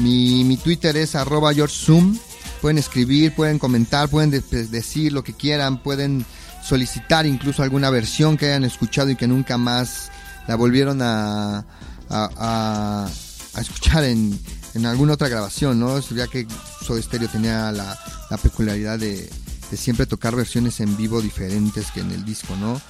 Mi, 0.00 0.42
mi 0.44 0.56
Twitter 0.56 0.96
es 0.96 1.14
arroba 1.14 1.52
GeorgeZoom. 1.54 2.18
Pueden 2.60 2.78
escribir, 2.78 3.34
pueden 3.34 3.58
comentar, 3.58 4.08
pueden 4.08 4.30
de- 4.30 4.40
de- 4.40 4.66
decir 4.66 5.12
lo 5.12 5.22
que 5.22 5.34
quieran, 5.34 5.82
pueden 5.82 6.24
solicitar 6.64 7.26
incluso 7.26 7.62
alguna 7.62 7.90
versión 7.90 8.36
que 8.36 8.46
hayan 8.46 8.64
escuchado 8.64 9.10
y 9.10 9.16
que 9.16 9.26
nunca 9.26 9.58
más 9.58 10.10
la 10.46 10.56
volvieron 10.56 11.00
a, 11.02 11.64
a, 12.10 13.08
escuchar 13.58 14.04
en, 14.04 14.38
en 14.74 14.86
alguna 14.86 15.14
otra 15.14 15.28
grabación, 15.28 15.78
¿no? 15.78 16.00
Ya 16.00 16.26
que 16.26 16.46
Soda 16.84 17.00
Stereo 17.00 17.28
tenía 17.28 17.70
la, 17.70 17.98
la 18.30 18.36
peculiaridad 18.36 18.98
de, 18.98 19.30
de 19.70 19.76
siempre 19.76 20.06
tocar 20.06 20.34
versiones 20.34 20.80
en 20.80 20.96
vivo 20.96 21.20
diferentes 21.20 21.90
que 21.90 22.00
en 22.00 22.10
el 22.10 22.24
disco, 22.24 22.56
¿no? 22.56 22.80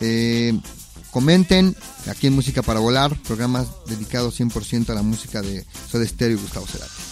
Eh, 0.00 0.58
comenten 1.10 1.76
aquí 2.08 2.26
en 2.26 2.34
Música 2.34 2.62
para 2.62 2.80
Volar, 2.80 3.16
programas 3.22 3.66
dedicados 3.86 4.38
100% 4.38 4.90
a 4.90 4.94
la 4.94 5.02
música 5.02 5.42
de 5.42 5.66
Soda 5.90 6.06
Stereo 6.06 6.38
y 6.38 6.40
Gustavo 6.40 6.66
Cerati. 6.66 7.07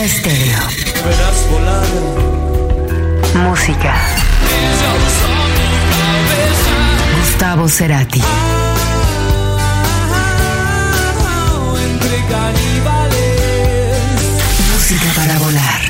Soda 0.00 0.08
Stereo. 0.08 0.66
Verás 1.04 1.46
volar. 1.50 1.86
Música. 3.34 3.94
Gustavo 7.18 7.68
Cerati. 7.68 8.22
Música 14.72 15.12
para 15.14 15.38
volar. 15.38 15.89